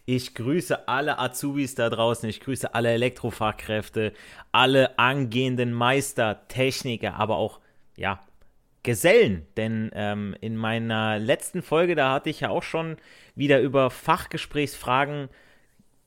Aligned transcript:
Ich 0.09 0.35
grüße 0.35 0.87
alle 0.87 1.19
Azubis 1.19 1.75
da 1.75 1.89
draußen, 1.89 2.29
ich 2.29 2.39
grüße 2.39 2.73
alle 2.73 2.91
Elektrofachkräfte, 2.91 4.13
alle 4.53 4.97
angehenden 4.97 5.73
Meister, 5.73 6.47
Techniker, 6.47 7.15
aber 7.15 7.35
auch, 7.35 7.59
ja, 7.97 8.21
Gesellen. 8.83 9.45
Denn 9.57 9.91
ähm, 9.93 10.33
in 10.39 10.55
meiner 10.55 11.19
letzten 11.19 11.61
Folge, 11.61 11.93
da 11.93 12.13
hatte 12.13 12.29
ich 12.29 12.39
ja 12.39 12.51
auch 12.51 12.63
schon 12.63 12.95
wieder 13.35 13.59
über 13.59 13.89
Fachgesprächsfragen 13.89 15.27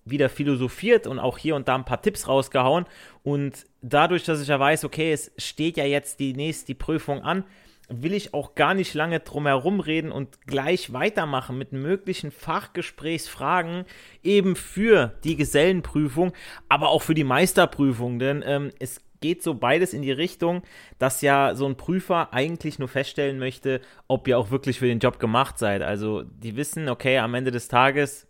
wieder 0.07 0.31
philosophiert 0.31 1.07
und 1.07 1.19
auch 1.19 1.37
hier 1.37 1.55
und 1.55 1.69
da 1.69 1.75
ein 1.75 1.85
paar 1.85 2.01
Tipps 2.01 2.27
rausgehauen. 2.27 2.87
Und 3.23 3.67
dadurch, 3.83 4.25
dass 4.25 4.41
ich 4.41 4.49
ja 4.49 4.59
weiß, 4.59 4.85
okay, 4.87 5.13
es 5.13 5.31
steht 5.37 5.77
ja 5.77 5.85
jetzt 5.85 6.21
die 6.21 6.33
nächste 6.33 6.69
die 6.69 6.75
Prüfung 6.75 7.21
an, 7.23 7.45
will 7.91 8.15
ich 8.15 8.33
auch 8.35 8.55
gar 8.55 8.75
nicht 8.75 8.95
lange 8.95 9.21
drum 9.21 9.47
herum 9.47 9.81
reden 9.81 10.13
und 10.13 10.47
gleich 10.47 10.93
weitermachen 10.93 11.59
mit 11.59 11.73
möglichen 11.73 12.31
Fachgesprächsfragen 12.31 13.85
eben 14.23 14.57
für 14.57 15.15
die 15.25 15.37
Gesellenprüfung, 15.37 16.33
aber 16.69 16.89
auch 16.89 17.03
für 17.03 17.15
die 17.15 17.25
Meisterprüfung, 17.25 18.19
denn 18.19 18.43
ähm, 18.47 18.71
es 18.79 19.01
geht 19.21 19.43
so 19.43 19.55
beides 19.55 19.93
in 19.93 20.03
die 20.03 20.13
Richtung, 20.13 20.63
dass 20.99 21.21
ja 21.21 21.55
so 21.55 21.67
ein 21.67 21.77
Prüfer 21.77 22.33
eigentlich 22.33 22.79
nur 22.79 22.89
feststellen 22.89 23.39
möchte, 23.39 23.81
ob 24.09 24.27
ihr 24.27 24.39
auch 24.39 24.51
wirklich 24.51 24.79
für 24.79 24.87
den 24.87 24.99
Job 24.99 25.19
gemacht 25.19 25.59
seid. 25.59 25.83
Also 25.83 26.23
die 26.23 26.57
wissen, 26.57 26.89
okay, 26.89 27.19
am 27.19 27.35
Ende 27.35 27.51
des 27.51 27.69
Tages 27.69 28.30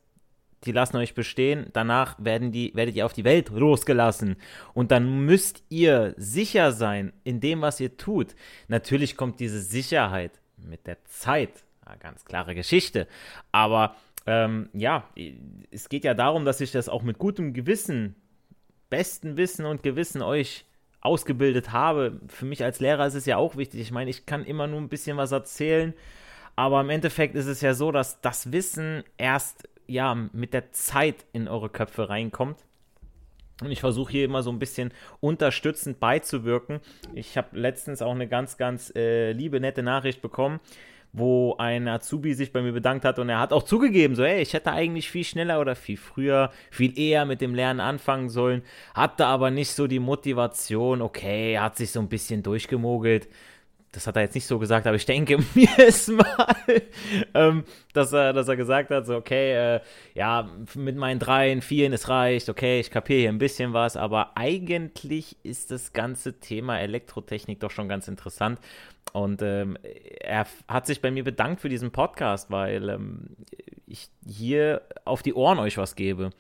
die 0.65 0.72
lassen 0.72 0.97
euch 0.97 1.15
bestehen, 1.15 1.69
danach 1.72 2.16
werden 2.22 2.53
die, 2.53 2.75
werdet 2.75 2.94
ihr 2.94 3.06
auf 3.06 3.12
die 3.12 3.25
Welt 3.25 3.48
losgelassen. 3.50 4.37
Und 4.75 4.91
dann 4.91 5.25
müsst 5.25 5.62
ihr 5.71 6.15
sicher 6.19 6.72
sein 6.72 7.12
in 7.25 7.41
dem, 7.41 7.62
was 7.62 7.81
ihr 7.81 7.97
tut. 7.97 8.34
Natürlich 8.69 9.16
kommt 9.16 9.41
diese 9.41 9.60
Sicherheit 9.60 10.32
mit 10.59 10.87
der 10.87 11.03
Zeit. 11.04 11.65
Ja, 11.87 11.97
ganz 11.97 12.25
klare 12.25 12.54
Geschichte. 12.54 13.09
Aber 13.53 13.97
ähm, 14.26 14.69
ja, 14.75 15.09
es 15.70 15.88
geht 15.88 16.04
ja 16.04 16.15
darum, 16.15 16.44
dass 16.44 16.60
ich 16.60 16.72
das 16.72 16.88
auch 16.88 17.03
mit 17.03 17.19
gutem 17.19 17.54
Gewissen, 17.54 18.15
besten 18.91 19.37
Wissen 19.38 19.65
und 19.65 19.82
Gewissen 19.82 20.20
euch 20.20 20.66
ausgebildet 21.00 21.72
habe. 21.72 22.20
Für 22.28 22.44
mich 22.44 22.62
als 22.62 22.81
Lehrer 22.81 23.06
ist 23.06 23.15
es 23.15 23.25
ja 23.25 23.38
auch 23.38 23.56
wichtig. 23.56 23.81
Ich 23.81 23.93
meine, 23.93 24.10
ich 24.10 24.26
kann 24.26 24.44
immer 24.44 24.66
nur 24.66 24.81
ein 24.81 24.91
bisschen 24.91 25.16
was 25.16 25.32
erzählen. 25.32 25.94
Aber 26.54 26.82
im 26.82 26.91
Endeffekt 26.91 27.37
ist 27.37 27.47
es 27.47 27.62
ja 27.62 27.72
so, 27.72 27.91
dass 27.91 28.20
das 28.20 28.53
Wissen 28.53 29.03
erst 29.16 29.66
ja, 29.90 30.14
mit 30.14 30.54
der 30.54 30.72
Zeit 30.72 31.26
in 31.32 31.48
eure 31.48 31.68
Köpfe 31.68 32.08
reinkommt. 32.08 32.64
Und 33.60 33.70
ich 33.70 33.80
versuche 33.80 34.12
hier 34.12 34.24
immer 34.24 34.42
so 34.42 34.50
ein 34.50 34.58
bisschen 34.58 34.92
unterstützend 35.20 36.00
beizuwirken. 36.00 36.80
Ich 37.14 37.36
habe 37.36 37.58
letztens 37.58 38.00
auch 38.00 38.14
eine 38.14 38.26
ganz, 38.26 38.56
ganz 38.56 38.92
äh, 38.94 39.32
liebe, 39.32 39.60
nette 39.60 39.82
Nachricht 39.82 40.22
bekommen, 40.22 40.60
wo 41.12 41.56
ein 41.58 41.88
Azubi 41.88 42.32
sich 42.34 42.52
bei 42.52 42.62
mir 42.62 42.72
bedankt 42.72 43.04
hat 43.04 43.18
und 43.18 43.28
er 43.28 43.40
hat 43.40 43.52
auch 43.52 43.64
zugegeben, 43.64 44.14
so, 44.14 44.24
hey, 44.24 44.40
ich 44.40 44.54
hätte 44.54 44.72
eigentlich 44.72 45.10
viel 45.10 45.24
schneller 45.24 45.60
oder 45.60 45.74
viel 45.74 45.96
früher, 45.96 46.52
viel 46.70 46.98
eher 46.98 47.26
mit 47.26 47.40
dem 47.40 47.54
Lernen 47.54 47.80
anfangen 47.80 48.30
sollen, 48.30 48.62
hatte 48.94 49.26
aber 49.26 49.50
nicht 49.50 49.72
so 49.72 49.86
die 49.88 49.98
Motivation, 49.98 51.02
okay, 51.02 51.58
hat 51.58 51.76
sich 51.76 51.90
so 51.90 52.00
ein 52.00 52.08
bisschen 52.08 52.42
durchgemogelt 52.42 53.28
das 53.92 54.06
hat 54.06 54.16
er 54.16 54.22
jetzt 54.22 54.34
nicht 54.34 54.46
so 54.46 54.58
gesagt, 54.58 54.86
aber 54.86 54.96
ich 54.96 55.06
denke 55.06 55.38
mir 55.54 55.68
es 55.78 56.08
mal, 56.08 56.82
ähm, 57.34 57.64
dass, 57.92 58.12
er, 58.12 58.32
dass 58.32 58.48
er 58.48 58.56
gesagt 58.56 58.90
hat, 58.90 59.06
so, 59.06 59.16
okay, 59.16 59.76
äh, 59.76 59.80
ja, 60.14 60.48
mit 60.74 60.96
meinen 60.96 61.18
dreien, 61.18 61.60
vieren, 61.60 61.92
es 61.92 62.08
reicht, 62.08 62.48
okay, 62.48 62.80
ich 62.80 62.90
kapiere 62.90 63.20
hier 63.20 63.28
ein 63.28 63.38
bisschen 63.38 63.72
was, 63.72 63.96
aber 63.96 64.36
eigentlich 64.36 65.36
ist 65.42 65.70
das 65.70 65.92
ganze 65.92 66.38
Thema 66.38 66.78
Elektrotechnik 66.78 67.60
doch 67.60 67.70
schon 67.70 67.88
ganz 67.88 68.08
interessant. 68.08 68.60
Und 69.12 69.42
ähm, 69.42 69.76
er 70.20 70.46
hat 70.68 70.86
sich 70.86 71.00
bei 71.00 71.10
mir 71.10 71.24
bedankt 71.24 71.60
für 71.60 71.68
diesen 71.68 71.90
Podcast, 71.90 72.50
weil 72.50 72.88
ähm, 72.88 73.36
ich 73.86 74.08
hier 74.24 74.82
auf 75.04 75.22
die 75.22 75.34
Ohren 75.34 75.58
euch 75.58 75.78
was 75.78 75.96
gebe. 75.96 76.30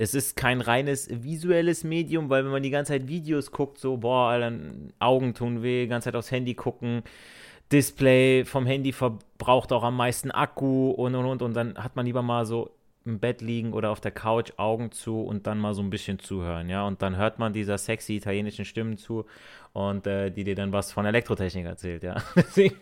Es 0.00 0.14
ist 0.14 0.34
kein 0.34 0.62
reines 0.62 1.10
visuelles 1.10 1.84
Medium, 1.84 2.30
weil 2.30 2.42
wenn 2.42 2.52
man 2.52 2.62
die 2.62 2.70
ganze 2.70 2.92
Zeit 2.92 3.06
Videos 3.06 3.50
guckt, 3.50 3.76
so, 3.76 3.98
boah, 3.98 4.30
Alter, 4.30 4.50
Augen 4.98 5.34
tun 5.34 5.62
weh, 5.62 5.86
ganze 5.86 6.06
Zeit 6.06 6.16
aufs 6.16 6.30
Handy 6.30 6.54
gucken, 6.54 7.02
Display 7.70 8.46
vom 8.46 8.64
Handy 8.64 8.92
verbraucht 8.92 9.72
auch 9.72 9.82
am 9.82 9.98
meisten 9.98 10.30
Akku 10.30 10.90
und 10.92 11.14
und 11.14 11.26
und 11.26 11.42
und 11.42 11.54
dann 11.54 11.76
hat 11.76 11.96
man 11.96 12.06
lieber 12.06 12.22
mal 12.22 12.46
so 12.46 12.70
im 13.10 13.18
Bett 13.18 13.40
liegen 13.40 13.72
oder 13.72 13.90
auf 13.90 14.00
der 14.00 14.12
Couch, 14.12 14.52
Augen 14.56 14.92
zu 14.92 15.22
und 15.22 15.46
dann 15.46 15.58
mal 15.58 15.74
so 15.74 15.82
ein 15.82 15.90
bisschen 15.90 16.18
zuhören, 16.18 16.68
ja. 16.68 16.86
Und 16.86 17.02
dann 17.02 17.16
hört 17.16 17.38
man 17.38 17.52
dieser 17.52 17.78
sexy 17.78 18.16
italienischen 18.16 18.64
Stimmen 18.64 18.96
zu 18.96 19.26
und 19.72 20.06
äh, 20.06 20.30
die 20.30 20.44
dir 20.44 20.54
dann 20.54 20.72
was 20.72 20.92
von 20.92 21.06
Elektrotechnik 21.06 21.66
erzählt, 21.66 22.02
ja. 22.02 22.22
Deswegen, 22.36 22.76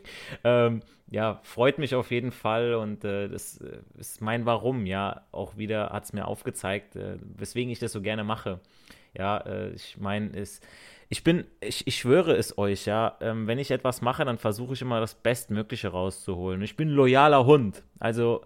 ähm, 0.45 0.81
ja, 1.11 1.41
freut 1.43 1.79
mich 1.79 1.95
auf 1.95 2.11
jeden 2.11 2.33
Fall 2.33 2.75
und 2.75 3.05
äh, 3.05 3.29
das 3.29 3.61
äh, 3.61 3.79
ist 3.99 4.21
mein 4.21 4.47
Warum, 4.47 4.87
ja. 4.87 5.23
Auch 5.33 5.57
wieder 5.57 5.91
hat 5.91 6.05
es 6.05 6.13
mir 6.13 6.27
aufgezeigt, 6.29 6.97
äh, 6.97 7.17
weswegen 7.37 7.73
ich 7.73 7.79
das 7.79 7.93
so 7.93 8.03
gerne 8.03 8.25
mache. 8.25 8.61
Ja, 9.17 9.39
äh, 9.39 9.71
ich 9.71 9.97
meine, 9.99 10.37
es 10.37 10.61
ich 11.11 11.25
bin, 11.25 11.45
ich, 11.61 11.87
ich 11.87 11.97
schwöre 11.97 12.37
es 12.37 12.59
euch, 12.59 12.85
ja, 12.85 13.17
ähm, 13.21 13.47
wenn 13.47 13.59
ich 13.59 13.71
etwas 13.71 14.03
mache, 14.03 14.25
dann 14.27 14.37
versuche 14.37 14.75
ich 14.75 14.83
immer 14.83 15.01
das 15.01 15.15
Bestmögliche 15.15 15.89
rauszuholen. 15.89 16.61
Ich 16.63 16.77
bin 16.77 16.89
ein 16.89 16.95
loyaler 16.95 17.47
Hund. 17.47 17.83
Also 17.99 18.43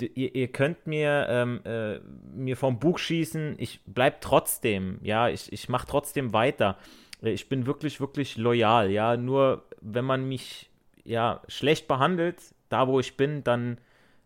ihr, 0.00 0.34
ihr 0.34 0.48
könnt 0.48 0.86
mir, 0.86 1.26
ähm, 1.28 1.60
äh, 1.64 1.98
mir 2.34 2.56
vom 2.56 2.78
Buch 2.78 2.98
schießen, 2.98 3.56
ich 3.58 3.80
bleib 3.86 4.20
trotzdem, 4.20 4.98
ja, 5.02 5.28
ich, 5.28 5.52
ich 5.52 5.68
mache 5.68 5.86
trotzdem 5.86 6.32
weiter. 6.32 6.76
Äh, 7.22 7.30
ich 7.30 7.48
bin 7.48 7.66
wirklich, 7.66 8.00
wirklich 8.00 8.36
loyal, 8.36 8.90
ja. 8.90 9.16
Nur 9.16 9.64
wenn 9.80 10.04
man 10.04 10.28
mich 10.28 10.70
ja 11.04 11.42
schlecht 11.48 11.88
behandelt, 11.88 12.36
da 12.68 12.86
wo 12.88 13.00
ich 13.00 13.16
bin, 13.16 13.44
dann 13.44 13.78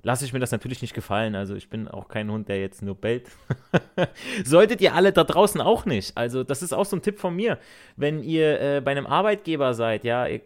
lasse 0.02 0.25
ich 0.25 0.32
mir 0.32 0.40
das 0.40 0.50
natürlich 0.50 0.82
nicht 0.82 0.94
gefallen. 0.94 1.34
Also 1.34 1.54
ich 1.54 1.69
bin 1.69 1.87
auch 1.87 2.08
kein 2.08 2.31
Hund, 2.31 2.49
der 2.49 2.60
jetzt 2.60 2.82
nur 2.82 2.94
bellt. 2.94 3.28
Solltet 4.44 4.81
ihr 4.81 4.94
alle 4.94 5.12
da 5.12 5.25
draußen 5.25 5.60
auch 5.60 5.84
nicht. 5.87 6.16
Also 6.16 6.43
das 6.43 6.62
ist 6.62 6.72
auch 6.72 6.84
so 6.84 6.96
ein 6.96 7.02
Tipp 7.02 7.20
von 7.20 7.34
mir. 7.37 7.58
Wenn 7.96 8.22
ihr 8.22 8.60
äh, 8.60 8.81
bei 8.81 8.90
einem 8.90 9.06
Arbeitgeber 9.06 9.75
seid, 9.75 10.04
ja, 10.04 10.26
ihr, 10.26 10.40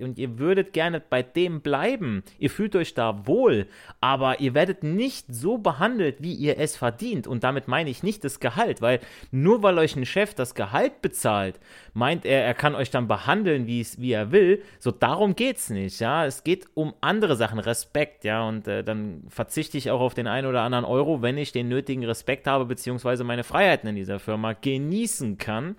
und 0.00 0.18
ihr 0.18 0.38
würdet 0.38 0.72
gerne 0.72 1.00
bei 1.00 1.22
dem 1.22 1.62
bleiben, 1.62 2.22
ihr 2.38 2.50
fühlt 2.50 2.76
euch 2.76 2.92
da 2.94 3.26
wohl, 3.26 3.66
aber 4.00 4.40
ihr 4.40 4.54
werdet 4.54 4.82
nicht 4.82 5.26
so 5.30 5.56
behandelt, 5.56 6.16
wie 6.20 6.34
ihr 6.34 6.58
es 6.58 6.76
verdient. 6.76 7.26
Und 7.26 7.42
damit 7.42 7.68
meine 7.68 7.88
ich 7.88 8.02
nicht 8.02 8.22
das 8.24 8.38
Gehalt, 8.38 8.82
weil 8.82 9.00
nur 9.30 9.62
weil 9.62 9.78
euch 9.78 9.96
ein 9.96 10.04
Chef 10.04 10.34
das 10.34 10.54
Gehalt 10.54 11.00
bezahlt, 11.00 11.58
meint 11.94 12.26
er, 12.26 12.44
er 12.44 12.54
kann 12.54 12.74
euch 12.74 12.90
dann 12.90 13.08
behandeln, 13.08 13.66
wie 13.66 14.12
er 14.12 14.30
will. 14.30 14.62
So 14.78 14.90
darum 14.90 15.34
geht 15.34 15.56
es 15.56 15.70
nicht, 15.70 16.00
ja. 16.00 16.26
Es 16.26 16.44
geht 16.44 16.66
um 16.74 16.92
andere 17.00 17.36
Sachen, 17.36 17.58
Respekt, 17.58 18.24
ja, 18.24 18.46
und 18.46 18.68
äh, 18.68 18.84
dann 18.90 19.24
verzichte 19.28 19.78
ich 19.78 19.90
auch 19.90 20.00
auf 20.00 20.14
den 20.14 20.26
einen 20.26 20.46
oder 20.46 20.62
anderen 20.62 20.84
Euro, 20.84 21.22
wenn 21.22 21.38
ich 21.38 21.52
den 21.52 21.68
nötigen 21.68 22.04
Respekt 22.04 22.46
habe, 22.46 22.66
beziehungsweise 22.66 23.24
meine 23.24 23.44
Freiheiten 23.44 23.88
in 23.88 23.96
dieser 23.96 24.18
Firma 24.18 24.52
genießen 24.52 25.38
kann. 25.38 25.76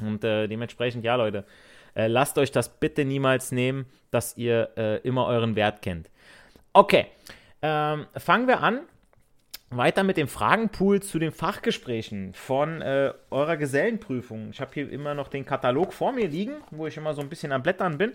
Und 0.00 0.24
äh, 0.24 0.48
dementsprechend, 0.48 1.04
ja, 1.04 1.16
Leute, 1.16 1.44
äh, 1.94 2.06
lasst 2.06 2.38
euch 2.38 2.52
das 2.52 2.68
bitte 2.80 3.04
niemals 3.04 3.52
nehmen, 3.52 3.86
dass 4.10 4.36
ihr 4.36 4.70
äh, 4.76 4.96
immer 5.06 5.26
euren 5.26 5.56
Wert 5.56 5.82
kennt. 5.82 6.08
Okay, 6.72 7.06
ähm, 7.62 8.06
fangen 8.16 8.46
wir 8.46 8.60
an. 8.60 8.80
Weiter 9.72 10.02
mit 10.02 10.16
dem 10.16 10.26
Fragenpool 10.26 11.00
zu 11.00 11.20
den 11.20 11.30
Fachgesprächen 11.30 12.34
von 12.34 12.82
äh, 12.82 13.12
eurer 13.30 13.56
Gesellenprüfung. 13.56 14.50
Ich 14.50 14.60
habe 14.60 14.72
hier 14.74 14.90
immer 14.90 15.14
noch 15.14 15.28
den 15.28 15.46
Katalog 15.46 15.92
vor 15.92 16.12
mir 16.12 16.26
liegen, 16.26 16.54
wo 16.72 16.88
ich 16.88 16.96
immer 16.96 17.14
so 17.14 17.20
ein 17.20 17.28
bisschen 17.28 17.52
am 17.52 17.62
Blättern 17.62 17.96
bin. 17.96 18.12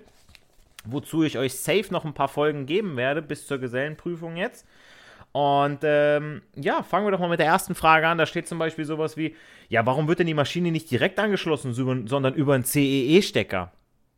Wozu 0.85 1.23
ich 1.23 1.37
euch 1.37 1.55
safe 1.55 1.91
noch 1.91 2.05
ein 2.05 2.13
paar 2.13 2.27
Folgen 2.27 2.65
geben 2.65 2.97
werde, 2.97 3.21
bis 3.21 3.47
zur 3.47 3.57
Gesellenprüfung 3.57 4.37
jetzt. 4.37 4.67
Und 5.31 5.79
ähm, 5.83 6.43
ja, 6.55 6.81
fangen 6.81 7.05
wir 7.05 7.11
doch 7.11 7.19
mal 7.19 7.27
mit 7.27 7.39
der 7.39 7.47
ersten 7.47 7.75
Frage 7.75 8.07
an. 8.07 8.17
Da 8.17 8.25
steht 8.25 8.47
zum 8.47 8.57
Beispiel 8.57 8.85
sowas 8.85 9.17
wie: 9.17 9.35
Ja, 9.67 9.85
warum 9.85 10.07
wird 10.07 10.19
denn 10.19 10.27
die 10.27 10.33
Maschine 10.33 10.71
nicht 10.71 10.89
direkt 10.89 11.19
angeschlossen, 11.19 11.73
sondern 11.73 12.33
über 12.33 12.53
einen 12.53 12.63
CEE-Stecker? 12.63 13.71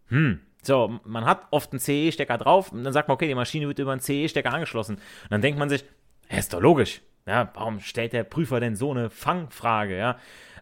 Hm. 0.09 0.41
So, 0.61 0.99
man 1.05 1.25
hat 1.25 1.47
oft 1.51 1.71
einen 1.71 1.79
CE-Stecker 1.79 2.37
drauf 2.37 2.71
und 2.71 2.83
dann 2.83 2.93
sagt 2.93 3.07
man, 3.07 3.15
okay, 3.15 3.27
die 3.27 3.35
Maschine 3.35 3.67
wird 3.67 3.79
über 3.79 3.93
einen 3.93 4.01
CE-Stecker 4.01 4.53
angeschlossen. 4.53 4.95
Und 4.95 5.31
dann 5.31 5.41
denkt 5.41 5.57
man 5.57 5.69
sich, 5.69 5.85
ja, 6.29 6.37
ist 6.37 6.53
doch 6.53 6.61
logisch. 6.61 7.01
Ja, 7.25 7.49
warum 7.53 7.79
stellt 7.79 8.13
der 8.13 8.23
Prüfer 8.23 8.59
denn 8.59 8.75
so 8.75 8.91
eine 8.91 9.09
Fangfrage, 9.09 9.97
ja? 9.97 10.17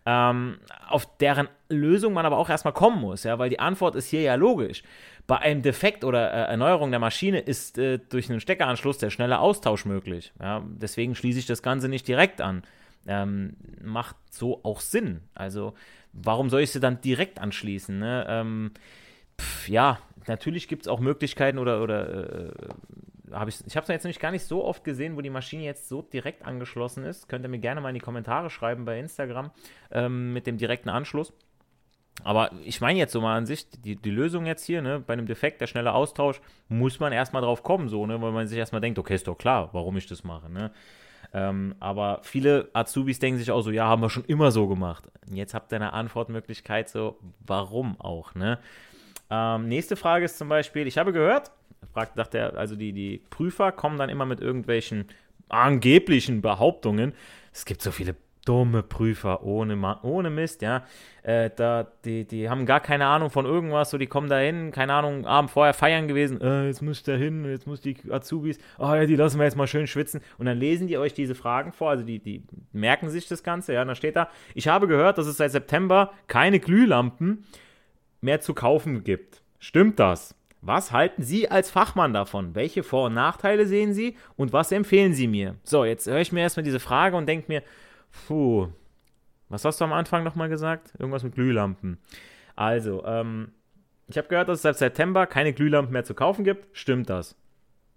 Ähm, 0.07 0.59
auf 0.87 1.17
deren 1.17 1.47
Lösung 1.67 2.13
man 2.13 2.27
aber 2.27 2.37
auch 2.37 2.49
erstmal 2.49 2.73
kommen 2.73 3.01
muss, 3.01 3.23
ja, 3.23 3.39
weil 3.39 3.49
die 3.49 3.59
Antwort 3.59 3.95
ist 3.95 4.07
hier 4.07 4.21
ja 4.21 4.35
logisch. 4.35 4.83
Bei 5.27 5.39
einem 5.39 5.61
Defekt 5.61 6.03
oder 6.03 6.31
äh, 6.31 6.51
Erneuerung 6.51 6.91
der 6.91 6.99
Maschine 6.99 7.39
ist 7.39 7.77
äh, 7.77 7.97
durch 7.97 8.29
einen 8.29 8.39
Steckeranschluss 8.39 8.97
der 8.99 9.09
schnelle 9.09 9.39
Austausch 9.39 9.85
möglich. 9.85 10.31
Ja? 10.39 10.63
Deswegen 10.67 11.15
schließe 11.15 11.39
ich 11.39 11.45
das 11.45 11.63
Ganze 11.63 11.89
nicht 11.89 12.07
direkt 12.07 12.41
an. 12.41 12.63
Ähm, 13.07 13.55
macht 13.83 14.15
so 14.31 14.61
auch 14.63 14.79
Sinn. 14.79 15.21
Also, 15.33 15.73
warum 16.13 16.49
soll 16.49 16.61
ich 16.61 16.71
sie 16.71 16.79
dann 16.79 17.01
direkt 17.01 17.39
anschließen? 17.39 17.97
Ne? 17.97 18.25
Ähm, 18.27 18.71
pf, 19.39 19.69
ja, 19.69 19.99
natürlich 20.27 20.67
gibt 20.67 20.83
es 20.83 20.87
auch 20.87 20.99
Möglichkeiten 20.99 21.57
oder, 21.57 21.81
oder 21.81 22.49
äh, 22.49 22.51
habe 23.31 23.49
ich, 23.49 23.57
ich 23.65 23.75
habe 23.75 23.83
es 23.83 23.89
jetzt 23.89 24.03
nämlich 24.03 24.19
gar 24.19 24.31
nicht 24.31 24.45
so 24.45 24.63
oft 24.63 24.83
gesehen, 24.83 25.15
wo 25.15 25.21
die 25.21 25.29
Maschine 25.29 25.63
jetzt 25.63 25.87
so 25.87 26.01
direkt 26.01 26.45
angeschlossen 26.45 27.03
ist. 27.03 27.27
Könnt 27.27 27.45
ihr 27.45 27.49
mir 27.49 27.59
gerne 27.59 27.81
mal 27.81 27.89
in 27.89 27.95
die 27.95 28.01
Kommentare 28.01 28.49
schreiben 28.49 28.85
bei 28.85 28.99
Instagram 28.99 29.51
ähm, 29.91 30.33
mit 30.33 30.47
dem 30.47 30.57
direkten 30.57 30.89
Anschluss. 30.89 31.33
Aber 32.23 32.51
ich 32.63 32.81
meine 32.81 32.97
jetzt 32.97 33.11
so 33.11 33.21
mal 33.21 33.37
an 33.37 33.45
sich, 33.45 33.69
die, 33.69 33.95
die 33.95 34.09
Lösung 34.09 34.45
jetzt 34.45 34.65
hier, 34.65 34.81
ne, 34.81 34.99
bei 34.99 35.13
einem 35.13 35.27
Defekt, 35.27 35.61
der 35.61 35.67
schnelle 35.67 35.93
Austausch, 35.93 36.41
muss 36.69 36.99
man 36.99 37.11
erstmal 37.13 37.41
drauf 37.41 37.61
kommen, 37.61 37.89
so, 37.89 38.05
ne, 38.05 38.21
weil 38.21 38.31
man 38.31 38.47
sich 38.47 38.57
erstmal 38.57 38.81
denkt, 38.81 38.97
okay, 38.97 39.15
ist 39.15 39.27
doch 39.27 39.37
klar, 39.37 39.69
warum 39.73 39.97
ich 39.97 40.07
das 40.07 40.23
mache, 40.23 40.49
ne. 40.49 40.71
Ähm, 41.33 41.75
aber 41.79 42.19
viele 42.23 42.69
Azubis 42.73 43.19
denken 43.19 43.39
sich 43.39 43.51
auch 43.51 43.61
so, 43.61 43.69
ja, 43.71 43.85
haben 43.85 44.01
wir 44.01 44.09
schon 44.09 44.25
immer 44.25 44.51
so 44.51 44.67
gemacht. 44.67 45.03
Jetzt 45.29 45.53
habt 45.53 45.71
ihr 45.73 45.75
eine 45.75 45.93
Antwortmöglichkeit, 45.93 46.87
so, 46.87 47.19
warum 47.45 47.99
auch, 47.99 48.33
ne. 48.35 48.59
Ähm, 49.29 49.67
nächste 49.67 49.95
Frage 49.95 50.25
ist 50.25 50.37
zum 50.37 50.49
Beispiel, 50.49 50.87
ich 50.87 50.97
habe 50.97 51.11
gehört, 51.11 51.51
fragt, 51.93 52.15
sagt 52.15 52.35
er, 52.35 52.57
also 52.57 52.75
die, 52.75 52.93
die 52.93 53.21
Prüfer 53.29 53.71
kommen 53.71 53.97
dann 53.97 54.09
immer 54.09 54.25
mit 54.25 54.39
irgendwelchen 54.39 55.09
angeblichen 55.49 56.41
Behauptungen. 56.41 57.13
Es 57.51 57.65
gibt 57.65 57.81
so 57.81 57.91
viele 57.91 58.15
dumme 58.45 58.83
Prüfer 58.83 59.43
ohne, 59.43 59.99
ohne 60.03 60.29
Mist, 60.29 60.61
ja. 60.61 60.85
Äh, 61.23 61.49
da, 61.55 61.87
die, 62.05 62.25
die 62.25 62.49
haben 62.49 62.65
gar 62.65 62.79
keine 62.79 63.07
Ahnung 63.07 63.31
von 63.31 63.45
irgendwas, 63.45 63.89
so 63.89 63.97
die 63.97 64.07
kommen 64.07 64.29
da 64.29 64.37
hin, 64.37 64.71
keine 64.71 64.93
Ahnung, 64.93 65.25
Abend 65.25 65.51
vorher 65.51 65.73
feiern 65.73 66.07
gewesen, 66.07 66.39
äh, 66.39 66.67
jetzt 66.67 66.81
muss 66.81 66.99
ich 66.99 67.03
da 67.03 67.13
hin, 67.13 67.43
jetzt 67.45 67.65
muss 67.65 67.81
die 67.81 67.97
Azubis, 68.09 68.59
oh 68.77 68.93
ja, 68.93 69.05
die 69.05 69.15
lassen 69.15 69.39
wir 69.39 69.45
jetzt 69.45 69.57
mal 69.57 69.67
schön 69.67 69.87
schwitzen. 69.87 70.21
Und 70.37 70.45
dann 70.45 70.57
lesen 70.57 70.87
die 70.87 70.97
euch 70.97 71.13
diese 71.13 71.35
Fragen 71.35 71.73
vor, 71.73 71.89
also 71.89 72.03
die, 72.03 72.19
die 72.19 72.43
merken 72.71 73.09
sich 73.09 73.27
das 73.27 73.43
Ganze, 73.43 73.73
ja. 73.73 73.81
Und 73.81 73.87
dann 73.87 73.95
steht 73.95 74.15
da, 74.15 74.29
ich 74.53 74.67
habe 74.67 74.87
gehört, 74.87 75.17
dass 75.17 75.27
es 75.27 75.37
seit 75.37 75.51
September 75.51 76.11
keine 76.27 76.59
Glühlampen 76.59 77.45
mehr 78.21 78.39
zu 78.39 78.53
kaufen 78.53 79.03
gibt. 79.03 79.41
Stimmt 79.59 79.99
das? 79.99 80.35
Was 80.61 80.91
halten 80.91 81.21
Sie 81.21 81.49
als 81.49 81.69
Fachmann 81.69 82.11
davon? 82.11 82.55
Welche 82.55 82.81
Vor- 82.81 83.05
und 83.05 83.13
Nachteile 83.13 83.67
sehen 83.67 83.93
Sie 83.93 84.17
und 84.35 84.51
was 84.51 84.71
empfehlen 84.71 85.13
Sie 85.13 85.27
mir? 85.27 85.55
So, 85.63 85.85
jetzt 85.85 86.07
höre 86.07 86.21
ich 86.21 86.31
mir 86.31 86.41
erstmal 86.41 86.63
diese 86.63 86.79
Frage 86.79 87.15
und 87.15 87.27
denke 87.27 87.45
mir, 87.49 87.61
puh, 88.27 88.67
was 89.49 89.65
hast 89.65 89.79
du 89.79 89.85
am 89.85 89.93
Anfang 89.93 90.23
nochmal 90.23 90.49
gesagt? 90.49 90.93
Irgendwas 90.97 91.23
mit 91.23 91.35
Glühlampen. 91.35 91.97
Also, 92.55 93.05
ähm, 93.05 93.51
ich 94.07 94.17
habe 94.17 94.27
gehört, 94.27 94.49
dass 94.49 94.59
es 94.59 94.63
seit 94.63 94.77
September 94.77 95.27
keine 95.27 95.53
Glühlampen 95.53 95.93
mehr 95.93 96.03
zu 96.03 96.13
kaufen 96.13 96.43
gibt. 96.43 96.67
Stimmt 96.77 97.09
das? 97.09 97.35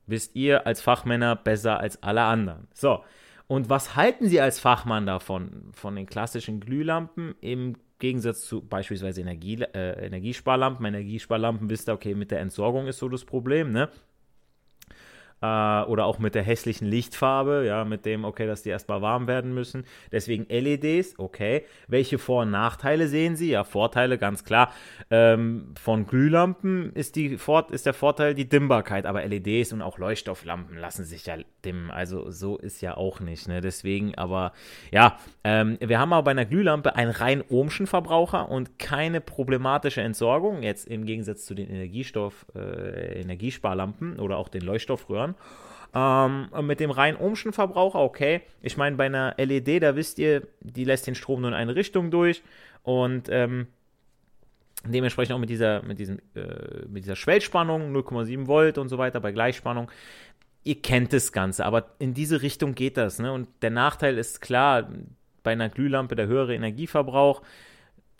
Wisst 0.06 0.34
ihr 0.36 0.66
als 0.66 0.80
Fachmänner 0.80 1.36
besser 1.36 1.80
als 1.80 2.02
alle 2.02 2.22
anderen? 2.22 2.66
So, 2.72 3.04
und 3.46 3.70
was 3.70 3.96
halten 3.96 4.28
Sie 4.28 4.40
als 4.40 4.60
Fachmann 4.60 5.06
davon? 5.06 5.70
Von 5.72 5.96
den 5.96 6.06
klassischen 6.06 6.60
Glühlampen 6.60 7.34
im 7.40 7.76
Gegensatz 7.98 8.42
zu 8.42 8.60
beispielsweise 8.60 9.22
Energie, 9.22 9.62
äh, 9.62 10.06
Energiesparlampen. 10.06 10.84
Energiesparlampen 10.84 11.68
wisst 11.68 11.88
ihr, 11.88 11.94
okay, 11.94 12.14
mit 12.14 12.30
der 12.30 12.40
Entsorgung 12.40 12.86
ist 12.86 12.98
so 12.98 13.08
das 13.08 13.24
Problem, 13.24 13.72
ne? 13.72 13.88
Äh, 15.40 15.82
oder 15.82 16.04
auch 16.04 16.18
mit 16.18 16.34
der 16.34 16.42
hässlichen 16.42 16.88
Lichtfarbe, 16.88 17.64
ja, 17.64 17.84
mit 17.84 18.04
dem, 18.04 18.24
okay, 18.24 18.46
dass 18.46 18.62
die 18.62 18.70
erstmal 18.70 19.02
warm 19.02 19.28
werden 19.28 19.54
müssen. 19.54 19.84
Deswegen 20.10 20.46
LEDs, 20.48 21.18
okay. 21.18 21.64
Welche 21.86 22.18
Vor- 22.18 22.42
und 22.42 22.50
Nachteile 22.50 23.06
sehen 23.06 23.36
Sie? 23.36 23.50
Ja, 23.50 23.62
Vorteile, 23.62 24.18
ganz 24.18 24.42
klar. 24.44 24.72
Ähm, 25.10 25.74
von 25.80 26.06
Glühlampen 26.06 26.92
ist, 26.92 27.14
die, 27.14 27.38
ist 27.70 27.86
der 27.86 27.94
Vorteil 27.94 28.34
die 28.34 28.48
Dimmbarkeit, 28.48 29.06
aber 29.06 29.24
LEDs 29.24 29.72
und 29.72 29.80
auch 29.80 29.98
Leuchtstofflampen 29.98 30.76
lassen 30.76 31.04
sich 31.04 31.26
ja 31.26 31.36
dimmen. 31.64 31.90
Also 31.90 32.30
so 32.30 32.58
ist 32.58 32.80
ja 32.80 32.96
auch 32.96 33.20
nicht, 33.20 33.46
ne? 33.46 33.60
Deswegen, 33.60 34.16
aber 34.16 34.52
ja, 34.90 35.18
ähm, 35.44 35.78
wir 35.80 36.00
haben 36.00 36.12
aber 36.12 36.24
bei 36.24 36.30
einer 36.32 36.46
Glühlampe 36.46 36.96
einen 36.96 37.12
rein 37.12 37.44
ohmschen 37.48 37.86
Verbraucher 37.86 38.48
und 38.48 38.78
keine 38.78 39.20
problematische 39.20 40.00
Entsorgung, 40.00 40.62
jetzt 40.62 40.88
im 40.88 41.04
Gegensatz 41.04 41.44
zu 41.44 41.54
den 41.54 41.68
Energiestoff, 41.68 42.46
äh, 42.56 43.20
Energiesparlampen 43.20 44.18
oder 44.18 44.36
auch 44.36 44.48
den 44.48 44.62
Leuchtstoffröhren 44.62 45.27
fahren. 45.34 46.48
Ähm, 46.54 46.66
mit 46.66 46.80
dem 46.80 46.90
rein 46.90 47.16
ohmschen 47.16 47.52
Verbraucher, 47.52 48.00
okay. 48.00 48.42
Ich 48.62 48.76
meine, 48.76 48.96
bei 48.96 49.06
einer 49.06 49.34
LED, 49.38 49.82
da 49.82 49.96
wisst 49.96 50.18
ihr, 50.18 50.46
die 50.60 50.84
lässt 50.84 51.06
den 51.06 51.14
Strom 51.14 51.40
nur 51.40 51.50
in 51.50 51.56
eine 51.56 51.74
Richtung 51.74 52.10
durch 52.10 52.42
und 52.82 53.28
ähm, 53.30 53.68
dementsprechend 54.84 55.34
auch 55.34 55.38
mit 55.38 55.50
dieser, 55.50 55.82
mit 55.82 55.98
diesem, 55.98 56.18
äh, 56.34 56.86
mit 56.88 57.04
dieser 57.04 57.16
Schwellspannung, 57.16 57.94
0,7 57.94 58.46
Volt 58.46 58.78
und 58.78 58.88
so 58.88 58.98
weiter 58.98 59.20
bei 59.20 59.32
Gleichspannung. 59.32 59.90
Ihr 60.62 60.80
kennt 60.82 61.12
das 61.12 61.32
Ganze, 61.32 61.64
aber 61.64 61.86
in 61.98 62.12
diese 62.12 62.42
Richtung 62.42 62.74
geht 62.74 62.96
das. 62.96 63.18
Ne? 63.18 63.32
Und 63.32 63.48
der 63.62 63.70
Nachteil 63.70 64.18
ist 64.18 64.40
klar, 64.40 64.88
bei 65.42 65.52
einer 65.52 65.70
Glühlampe 65.70 66.14
der 66.14 66.26
höhere 66.26 66.54
Energieverbrauch, 66.54 67.40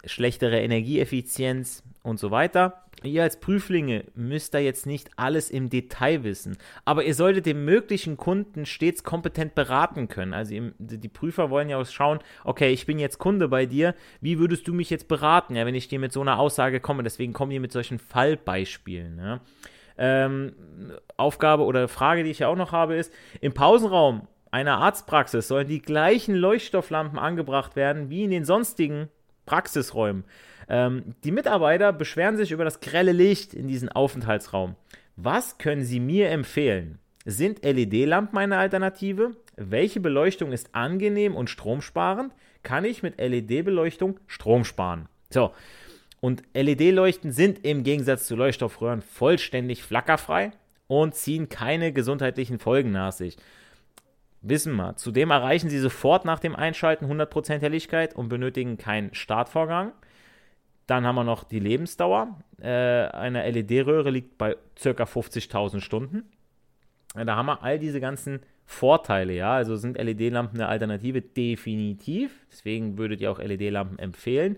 schlechtere 0.05 0.61
Energieeffizienz 0.61 1.83
und 2.03 2.19
so 2.19 2.31
weiter. 2.31 2.85
Ihr 3.05 3.23
als 3.23 3.39
Prüflinge 3.39 4.05
müsst 4.15 4.55
da 4.55 4.59
jetzt 4.59 4.85
nicht 4.85 5.11
alles 5.17 5.51
im 5.51 5.71
Detail 5.71 6.25
wissen, 6.25 6.57
aber 6.85 7.05
ihr 7.05 7.15
solltet 7.15 7.47
den 7.47 7.65
möglichen 7.65 8.17
Kunden 8.17 8.67
stets 8.67 9.05
kompetent 9.05 9.55
beraten 9.55 10.09
können. 10.09 10.35
Also 10.35 10.55
die 10.79 11.09
Prüfer 11.09 11.49
wollen 11.49 11.69
ja 11.69 11.79
auch 11.79 11.87
schauen, 11.87 12.19
okay, 12.45 12.73
ich 12.73 12.87
bin 12.87 12.99
jetzt 12.99 13.19
Kunde 13.19 13.47
bei 13.47 13.67
dir, 13.67 13.95
wie 14.21 14.41
würdest 14.41 14.67
du 14.67 14.75
mich 14.75 14.91
jetzt 14.91 15.07
beraten, 15.07 15.55
ja, 15.55 15.65
wenn 15.65 15.77
ich 15.77 15.87
dir 15.87 16.01
mit 16.01 16.13
so 16.13 16.21
einer 16.21 16.41
Aussage 16.41 16.81
komme? 16.81 17.05
Deswegen 17.05 17.33
kommen 17.33 17.51
die 17.51 17.61
mit 17.61 17.73
solchen 17.73 18.01
Fallbeispielen. 18.01 19.19
Ja. 19.19 19.41
Ähm, 19.97 20.55
Aufgabe 21.17 21.65
oder 21.65 21.87
Frage, 21.87 22.25
die 22.25 22.31
ich 22.31 22.41
ja 22.41 22.49
auch 22.49 22.57
noch 22.57 22.73
habe, 22.73 22.97
ist, 22.97 23.13
im 23.41 23.55
Pausenraum 23.55 24.27
einer 24.51 24.79
Arztpraxis 24.79 25.47
sollen 25.47 25.69
die 25.69 25.83
gleichen 25.83 26.35
Leuchtstofflampen 26.35 27.19
angebracht 27.19 27.77
werden 27.77 28.11
wie 28.11 28.25
in 28.25 28.31
den 28.31 28.45
sonstigen 28.45 29.09
Praxisräumen. 29.49 30.25
Ähm, 30.69 31.15
die 31.25 31.33
Mitarbeiter 31.33 31.93
beschweren 31.95 32.37
sich 32.37 32.53
über 32.53 32.65
das 32.65 32.81
grelle 32.81 33.13
Licht 33.13 33.55
in 33.55 33.67
diesem 33.67 33.89
Aufenthaltsraum. 33.89 34.77
Was 35.17 35.57
können 35.57 35.85
Sie 35.85 36.01
mir 36.01 36.29
empfehlen? 36.29 36.99
Sind 37.25 37.65
LED-Lampen 37.65 38.37
eine 38.37 38.59
Alternative? 38.59 39.31
Welche 39.57 40.01
Beleuchtung 40.01 40.53
ist 40.53 40.75
angenehm 40.75 41.35
und 41.35 41.49
stromsparend? 41.49 42.35
Kann 42.63 42.85
ich 42.85 43.03
mit 43.03 43.19
LED-Beleuchtung 43.19 44.21
Strom 44.27 44.65
sparen? 44.65 45.09
So, 45.31 45.53
und 46.21 46.43
LED-Leuchten 46.53 47.33
sind 47.33 47.65
im 47.65 47.85
Gegensatz 47.85 48.27
zu 48.27 48.37
Leuchtstoffröhren 48.37 49.01
vollständig 49.01 49.83
flackerfrei 49.83 50.53
und 50.89 51.15
ziehen 51.15 51.49
keine 51.49 51.93
gesundheitlichen 51.93 52.59
Folgen 52.59 52.93
nach 52.93 53.13
sich. 53.13 53.37
Wissen 54.41 54.75
wir. 54.77 54.97
Zudem 54.97 55.31
erreichen 55.31 55.69
Sie 55.69 55.79
sofort 55.79 56.25
nach 56.25 56.39
dem 56.39 56.55
Einschalten 56.55 57.07
100% 57.07 57.61
Helligkeit 57.61 58.15
und 58.15 58.29
benötigen 58.29 58.79
keinen 58.79 59.13
Startvorgang. 59.15 59.93
Dann 60.87 61.05
haben 61.05 61.17
wir 61.17 61.25
noch 61.25 61.45
die 61.45 61.59
Lebensdauer. 61.59 62.39
Äh, 62.61 62.69
eine 62.69 63.49
LED-Röhre 63.51 64.11
liegt 64.11 64.39
bei 64.39 64.57
ca. 64.81 64.91
50.000 64.91 65.81
Stunden. 65.81 66.25
Da 67.15 67.37
haben 67.37 67.47
wir 67.47 67.63
all 67.63 67.79
diese 67.79 68.01
ganzen 68.01 68.41
Vorteile, 68.65 69.33
ja. 69.33 69.55
Also 69.55 69.77
sind 69.77 69.99
LED-Lampen 69.99 70.61
eine 70.61 70.69
Alternative? 70.69 71.21
Definitiv. 71.21 72.47
Deswegen 72.51 72.97
würdet 72.97 73.21
ihr 73.21 73.31
auch 73.31 73.39
LED-Lampen 73.39 73.99
empfehlen. 73.99 74.57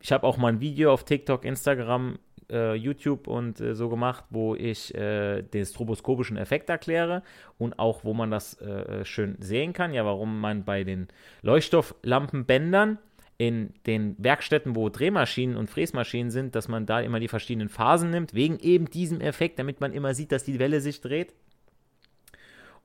Ich 0.00 0.12
habe 0.12 0.26
auch 0.26 0.36
mal 0.36 0.48
ein 0.48 0.60
Video 0.60 0.92
auf 0.92 1.04
TikTok, 1.04 1.44
Instagram 1.44 2.18
äh, 2.50 2.74
YouTube 2.74 3.26
und 3.26 3.60
äh, 3.60 3.74
so 3.74 3.88
gemacht, 3.88 4.24
wo 4.30 4.54
ich 4.54 4.94
äh, 4.94 5.42
den 5.42 5.64
stroboskopischen 5.64 6.36
Effekt 6.36 6.68
erkläre 6.70 7.22
und 7.58 7.78
auch, 7.78 8.04
wo 8.04 8.14
man 8.14 8.30
das 8.30 8.60
äh, 8.60 9.04
schön 9.04 9.36
sehen 9.40 9.72
kann. 9.72 9.94
Ja, 9.94 10.04
warum 10.04 10.40
man 10.40 10.64
bei 10.64 10.84
den 10.84 11.08
Leuchtstofflampenbändern 11.42 12.98
in 13.38 13.74
den 13.86 14.16
Werkstätten, 14.18 14.76
wo 14.76 14.88
Drehmaschinen 14.88 15.56
und 15.56 15.68
Fräsmaschinen 15.68 16.30
sind, 16.30 16.54
dass 16.54 16.68
man 16.68 16.86
da 16.86 17.00
immer 17.00 17.20
die 17.20 17.28
verschiedenen 17.28 17.68
Phasen 17.68 18.10
nimmt, 18.10 18.34
wegen 18.34 18.58
eben 18.60 18.88
diesem 18.88 19.20
Effekt, 19.20 19.58
damit 19.58 19.80
man 19.80 19.92
immer 19.92 20.14
sieht, 20.14 20.32
dass 20.32 20.44
die 20.44 20.58
Welle 20.58 20.80
sich 20.80 21.00
dreht. 21.00 21.34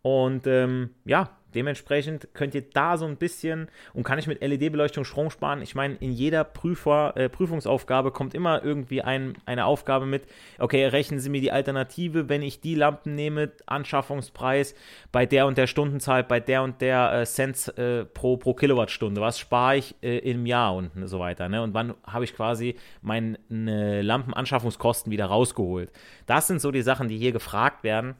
Und 0.02 0.48
ähm, 0.48 0.90
ja, 1.06 1.38
Dementsprechend 1.54 2.30
könnt 2.34 2.56
ihr 2.56 2.62
da 2.62 2.98
so 2.98 3.06
ein 3.06 3.18
bisschen 3.18 3.68
und 3.94 4.04
kann 4.04 4.20
ich 4.20 4.28
mit 4.28 4.42
LED-Beleuchtung 4.42 5.04
Strom 5.04 5.30
sparen. 5.30 5.62
Ich 5.62 5.76
meine, 5.76 5.96
in 5.96 6.12
jeder 6.12 6.44
Prüfer, 6.44 7.14
äh, 7.16 7.30
Prüfungsaufgabe 7.30 8.12
kommt 8.12 8.34
immer 8.34 8.64
irgendwie 8.64 9.02
ein, 9.02 9.34
eine 9.46 9.66
Aufgabe 9.66 10.06
mit, 10.06 10.24
okay, 10.60 10.86
rechnen 10.86 11.20
Sie 11.20 11.30
mir 11.30 11.42
die 11.42 11.52
Alternative, 11.52 12.30
wenn 12.30 12.42
ich 12.42 12.62
die 12.62 12.76
Lampen 12.76 13.16
nehme, 13.16 13.52
Anschaffungspreis 13.66 14.76
bei 15.12 15.26
der 15.26 15.48
und 15.48 15.58
der 15.58 15.68
Stundenzahl, 15.68 16.24
bei 16.24 16.40
der 16.40 16.64
und 16.64 16.82
der 16.82 17.14
äh, 17.14 17.26
Cent 17.26 17.78
äh, 17.78 18.06
pro, 18.06 18.38
pro 18.38 18.54
Kilowattstunde. 18.54 19.22
Was 19.22 19.40
spare 19.40 19.78
ich 19.78 19.96
äh, 20.02 20.18
im 20.20 20.46
Jahr 20.46 20.76
und 20.76 20.92
so 21.08 21.20
weiter. 21.20 21.50
Ne? 21.50 21.62
Und 21.62 21.74
wann 21.74 21.94
habe 22.06 22.24
ich 22.24 22.36
quasi 22.36 22.76
meine 23.02 23.38
Lampenanschaffungskosten 23.50 25.12
wieder 25.12 25.26
rausgeholt? 25.26 25.92
Das 26.26 26.48
sind 26.48 26.62
so 26.62 26.72
die 26.72 26.82
Sachen, 26.82 27.08
die 27.08 27.18
hier 27.18 27.32
gefragt 27.32 27.84
werden. 27.84 28.16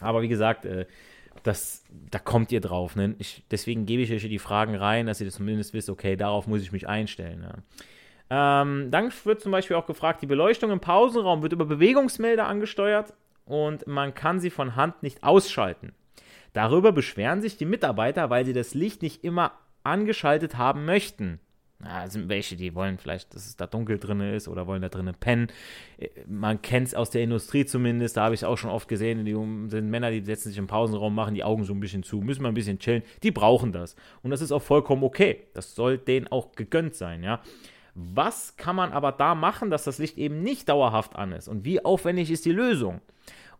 Aber 0.00 0.22
wie 0.22 0.28
gesagt, 0.28 0.64
äh, 0.64 0.86
das, 1.42 1.84
da 2.10 2.18
kommt 2.18 2.52
ihr 2.52 2.60
drauf. 2.60 2.96
Ne? 2.96 3.14
Ich, 3.18 3.44
deswegen 3.50 3.86
gebe 3.86 4.02
ich 4.02 4.12
euch 4.12 4.22
die 4.22 4.38
Fragen 4.38 4.74
rein, 4.74 5.06
dass 5.06 5.20
ihr 5.20 5.30
zumindest 5.30 5.74
wisst, 5.74 5.90
okay, 5.90 6.16
darauf 6.16 6.46
muss 6.46 6.62
ich 6.62 6.72
mich 6.72 6.88
einstellen. 6.88 7.42
Ja. 7.42 8.62
Ähm, 8.62 8.90
dann 8.90 9.12
wird 9.24 9.40
zum 9.40 9.52
Beispiel 9.52 9.76
auch 9.76 9.86
gefragt, 9.86 10.22
die 10.22 10.26
Beleuchtung 10.26 10.70
im 10.70 10.80
Pausenraum 10.80 11.42
wird 11.42 11.52
über 11.52 11.66
Bewegungsmelder 11.66 12.46
angesteuert 12.46 13.12
und 13.44 13.86
man 13.86 14.14
kann 14.14 14.40
sie 14.40 14.50
von 14.50 14.76
Hand 14.76 15.02
nicht 15.02 15.22
ausschalten. 15.22 15.92
Darüber 16.52 16.92
beschweren 16.92 17.42
sich 17.42 17.56
die 17.56 17.66
Mitarbeiter, 17.66 18.30
weil 18.30 18.44
sie 18.46 18.52
das 18.52 18.74
Licht 18.74 19.02
nicht 19.02 19.24
immer 19.24 19.52
angeschaltet 19.82 20.56
haben 20.56 20.84
möchten. 20.84 21.40
Ja, 21.84 22.08
sind 22.08 22.28
welche, 22.28 22.56
die 22.56 22.74
wollen 22.74 22.98
vielleicht, 22.98 23.34
dass 23.34 23.46
es 23.46 23.56
da 23.56 23.66
dunkel 23.66 23.98
drin 23.98 24.20
ist 24.20 24.48
oder 24.48 24.66
wollen 24.66 24.80
da 24.80 24.88
drinnen 24.88 25.14
pennen. 25.14 25.48
Äh, 25.98 26.08
man 26.26 26.62
kennt 26.62 26.88
es 26.88 26.94
aus 26.94 27.10
der 27.10 27.22
Industrie 27.22 27.66
zumindest, 27.66 28.16
da 28.16 28.24
habe 28.24 28.34
ich 28.34 28.40
es 28.40 28.44
auch 28.44 28.56
schon 28.56 28.70
oft 28.70 28.88
gesehen. 28.88 29.24
Die 29.24 29.34
sind 29.70 29.90
Männer, 29.90 30.10
die 30.10 30.24
setzen 30.24 30.48
sich 30.48 30.58
im 30.58 30.66
Pausenraum, 30.66 31.14
machen 31.14 31.34
die 31.34 31.44
Augen 31.44 31.64
so 31.64 31.74
ein 31.74 31.80
bisschen 31.80 32.02
zu, 32.02 32.18
müssen 32.18 32.42
mal 32.42 32.48
ein 32.48 32.54
bisschen 32.54 32.78
chillen. 32.78 33.02
Die 33.22 33.30
brauchen 33.30 33.72
das. 33.72 33.96
Und 34.22 34.30
das 34.30 34.40
ist 34.40 34.52
auch 34.52 34.62
vollkommen 34.62 35.04
okay. 35.04 35.44
Das 35.52 35.74
soll 35.74 35.98
denen 35.98 36.28
auch 36.28 36.52
gegönnt 36.52 36.94
sein, 36.94 37.22
ja. 37.22 37.40
Was 37.94 38.56
kann 38.56 38.74
man 38.74 38.92
aber 38.92 39.12
da 39.12 39.36
machen, 39.36 39.70
dass 39.70 39.84
das 39.84 39.98
Licht 39.98 40.18
eben 40.18 40.42
nicht 40.42 40.68
dauerhaft 40.68 41.14
an 41.14 41.32
ist? 41.32 41.46
Und 41.46 41.64
wie 41.64 41.84
aufwendig 41.84 42.30
ist 42.30 42.44
die 42.44 42.52
Lösung? 42.52 43.00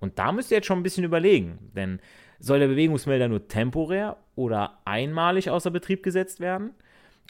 Und 0.00 0.18
da 0.18 0.32
müsst 0.32 0.50
ihr 0.50 0.56
jetzt 0.56 0.66
schon 0.66 0.80
ein 0.80 0.82
bisschen 0.82 1.04
überlegen, 1.04 1.70
denn 1.74 2.00
soll 2.40 2.58
der 2.58 2.66
Bewegungsmelder 2.66 3.28
nur 3.28 3.46
temporär 3.46 4.16
oder 4.34 4.78
einmalig 4.84 5.50
außer 5.50 5.70
Betrieb 5.70 6.02
gesetzt 6.02 6.40
werden? 6.40 6.74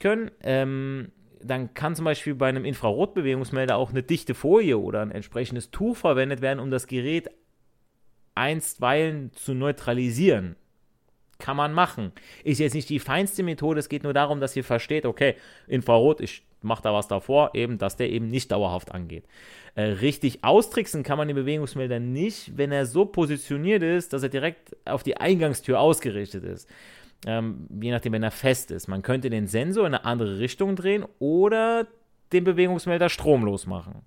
Können. 0.01 0.31
Ähm, 0.43 1.13
dann 1.43 1.75
kann 1.75 1.95
zum 1.95 2.07
Beispiel 2.07 2.35
bei 2.35 2.49
einem 2.49 2.65
Infrarotbewegungsmelder 2.65 3.77
auch 3.77 3.91
eine 3.91 4.03
dichte 4.03 4.35
Folie 4.35 4.79
oder 4.79 5.03
ein 5.03 5.11
entsprechendes 5.11 5.71
Tuch 5.71 5.97
verwendet 5.97 6.41
werden, 6.41 6.59
um 6.59 6.71
das 6.71 6.87
Gerät 6.87 7.29
einstweilen 8.35 9.31
zu 9.35 9.55
neutralisieren. 9.55 10.57
Kann 11.39 11.57
man 11.57 11.75
machen. 11.75 12.13
Ist 12.45 12.61
jetzt 12.61 12.75
nicht 12.75 12.89
die 12.89 13.01
feinste 13.01 13.43
Methode, 13.43 13.81
es 13.81 13.89
geht 13.89 14.05
nur 14.05 14.15
darum, 14.15 14.41
dass 14.41 14.57
ihr 14.57 14.65
versteht, 14.65 15.05
okay, 15.05 15.35
Infrarot, 15.67 16.21
ich 16.21 16.45
mache 16.63 16.83
da 16.83 16.95
was 16.95 17.09
davor, 17.09 17.51
eben, 17.55 17.77
dass 17.77 17.97
der 17.97 18.11
eben 18.11 18.29
nicht 18.29 18.51
dauerhaft 18.51 18.93
angeht. 18.93 19.25
Äh, 19.75 19.83
richtig 19.83 20.45
austricksen 20.45 21.03
kann 21.03 21.19
man 21.19 21.29
den 21.29 21.35
Bewegungsmelder 21.35 22.01
nicht, 22.01 22.57
wenn 22.57 22.73
er 22.73 22.87
so 22.87 23.05
positioniert 23.05 23.83
ist, 23.83 24.15
dass 24.15 24.23
er 24.23 24.29
direkt 24.31 24.75
auf 24.87 25.03
die 25.03 25.19
Eingangstür 25.19 25.79
ausgerichtet 25.79 26.45
ist 26.45 26.71
ähm, 27.27 27.67
je 27.81 27.91
nachdem, 27.91 28.13
wenn 28.13 28.23
er 28.23 28.31
fest 28.31 28.71
ist. 28.71 28.89
Man 28.89 29.03
könnte 29.03 29.31
den 29.31 29.47
Sensor 29.47 29.87
in 29.87 29.95
eine 29.95 30.05
andere 30.05 30.39
Richtung 30.39 30.77
drehen 30.77 31.05
oder 31.19 31.87
den 32.33 32.45
Bewegungsmelder 32.45 33.09
stromlos 33.09 33.67
machen. 33.67 34.03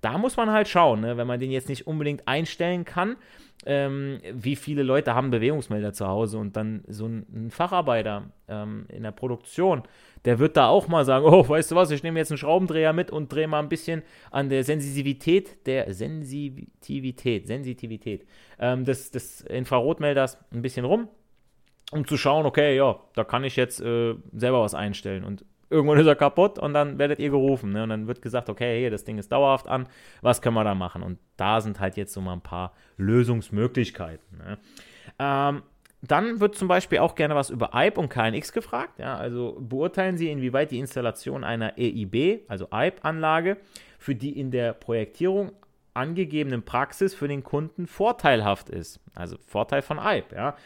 Da 0.00 0.18
muss 0.18 0.36
man 0.36 0.50
halt 0.50 0.68
schauen, 0.68 1.00
ne? 1.00 1.16
wenn 1.16 1.28
man 1.28 1.38
den 1.38 1.52
jetzt 1.52 1.68
nicht 1.68 1.86
unbedingt 1.86 2.26
einstellen 2.26 2.84
kann, 2.84 3.16
ähm, 3.64 4.18
wie 4.32 4.56
viele 4.56 4.82
Leute 4.82 5.14
haben 5.14 5.30
Bewegungsmelder 5.30 5.92
zu 5.92 6.08
Hause 6.08 6.38
und 6.38 6.56
dann 6.56 6.82
so 6.88 7.06
ein, 7.06 7.24
ein 7.32 7.50
Facharbeiter 7.52 8.24
ähm, 8.48 8.86
in 8.88 9.04
der 9.04 9.12
Produktion, 9.12 9.82
der 10.24 10.40
wird 10.40 10.56
da 10.56 10.66
auch 10.66 10.88
mal 10.88 11.04
sagen, 11.04 11.24
oh, 11.28 11.48
weißt 11.48 11.70
du 11.70 11.76
was, 11.76 11.92
ich 11.92 12.02
nehme 12.02 12.18
jetzt 12.18 12.32
einen 12.32 12.38
Schraubendreher 12.38 12.92
mit 12.92 13.12
und 13.12 13.32
drehe 13.32 13.46
mal 13.46 13.60
ein 13.60 13.68
bisschen 13.68 14.02
an 14.32 14.48
der 14.48 14.64
Sensitivität, 14.64 15.64
der 15.66 15.94
Sensitivität, 15.94 17.46
Sensitivität 17.46 18.26
ähm, 18.58 18.84
des, 18.84 19.12
des 19.12 19.42
Infrarotmelders 19.42 20.38
ein 20.52 20.62
bisschen 20.62 20.84
rum 20.84 21.08
um 21.92 22.06
zu 22.06 22.16
schauen, 22.16 22.46
okay, 22.46 22.76
ja, 22.76 22.98
da 23.14 23.22
kann 23.22 23.44
ich 23.44 23.56
jetzt 23.56 23.80
äh, 23.80 24.14
selber 24.32 24.62
was 24.62 24.74
einstellen. 24.74 25.24
Und 25.24 25.44
irgendwann 25.70 25.98
ist 25.98 26.06
er 26.06 26.16
kaputt 26.16 26.58
und 26.58 26.74
dann 26.74 26.98
werdet 26.98 27.18
ihr 27.18 27.30
gerufen. 27.30 27.72
Ne? 27.72 27.82
Und 27.82 27.90
dann 27.90 28.06
wird 28.06 28.22
gesagt, 28.22 28.48
okay, 28.48 28.80
hier, 28.80 28.90
das 28.90 29.04
Ding 29.04 29.18
ist 29.18 29.30
dauerhaft 29.30 29.68
an, 29.68 29.86
was 30.22 30.42
können 30.42 30.54
wir 30.54 30.64
da 30.64 30.74
machen? 30.74 31.02
Und 31.02 31.18
da 31.36 31.60
sind 31.60 31.80
halt 31.80 31.96
jetzt 31.96 32.12
so 32.12 32.20
mal 32.20 32.32
ein 32.32 32.40
paar 32.40 32.72
Lösungsmöglichkeiten. 32.96 34.38
Ne? 34.38 34.58
Ähm, 35.18 35.62
dann 36.00 36.40
wird 36.40 36.56
zum 36.56 36.66
Beispiel 36.66 36.98
auch 36.98 37.14
gerne 37.14 37.34
was 37.34 37.50
über 37.50 37.70
IPE 37.74 38.00
und 38.00 38.08
KNX 38.08 38.52
gefragt. 38.52 38.98
Ja, 38.98 39.16
also 39.16 39.56
beurteilen 39.60 40.16
Sie, 40.16 40.30
inwieweit 40.30 40.72
die 40.72 40.80
Installation 40.80 41.44
einer 41.44 41.78
EIB, 41.78 42.40
also 42.48 42.68
IPE-Anlage, 42.72 43.58
für 43.98 44.14
die 44.14 44.38
in 44.38 44.50
der 44.50 44.72
Projektierung 44.72 45.52
angegebenen 45.94 46.64
Praxis 46.64 47.14
für 47.14 47.28
den 47.28 47.44
Kunden 47.44 47.86
vorteilhaft 47.86 48.68
ist. 48.68 48.98
Also 49.14 49.36
Vorteil 49.46 49.82
von 49.82 49.98
IPE. 49.98 50.34
Ja. 50.34 50.56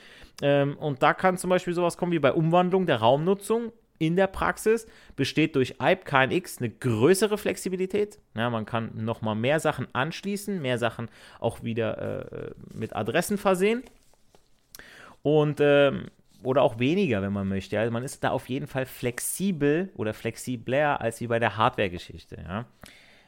Ähm, 0.42 0.76
und 0.76 1.02
da 1.02 1.14
kann 1.14 1.38
zum 1.38 1.50
Beispiel 1.50 1.74
sowas 1.74 1.96
kommen 1.96 2.12
wie 2.12 2.18
bei 2.18 2.32
Umwandlung 2.32 2.86
der 2.86 2.96
Raumnutzung 2.96 3.72
in 3.98 4.16
der 4.16 4.26
Praxis 4.26 4.86
besteht 5.16 5.56
durch 5.56 5.76
IPE 5.80 6.04
KNX 6.04 6.58
eine 6.58 6.70
größere 6.70 7.38
Flexibilität. 7.38 8.18
Ja, 8.34 8.50
man 8.50 8.66
kann 8.66 8.90
nochmal 8.94 9.34
mehr 9.34 9.60
Sachen 9.60 9.86
anschließen, 9.94 10.60
mehr 10.60 10.78
Sachen 10.78 11.08
auch 11.40 11.62
wieder 11.62 12.48
äh, 12.48 12.50
mit 12.74 12.94
Adressen 12.94 13.38
versehen. 13.38 13.82
Und 15.22 15.60
ähm, 15.60 16.08
oder 16.42 16.62
auch 16.62 16.78
weniger, 16.78 17.22
wenn 17.22 17.32
man 17.32 17.48
möchte. 17.48 17.78
Also 17.78 17.90
man 17.90 18.04
ist 18.04 18.22
da 18.22 18.30
auf 18.30 18.48
jeden 18.48 18.66
Fall 18.66 18.86
flexibel 18.86 19.90
oder 19.96 20.14
flexibler 20.14 21.00
als 21.00 21.20
wie 21.20 21.26
bei 21.26 21.38
der 21.38 21.56
Hardware-Geschichte. 21.56 22.36
Ja. 22.46 22.66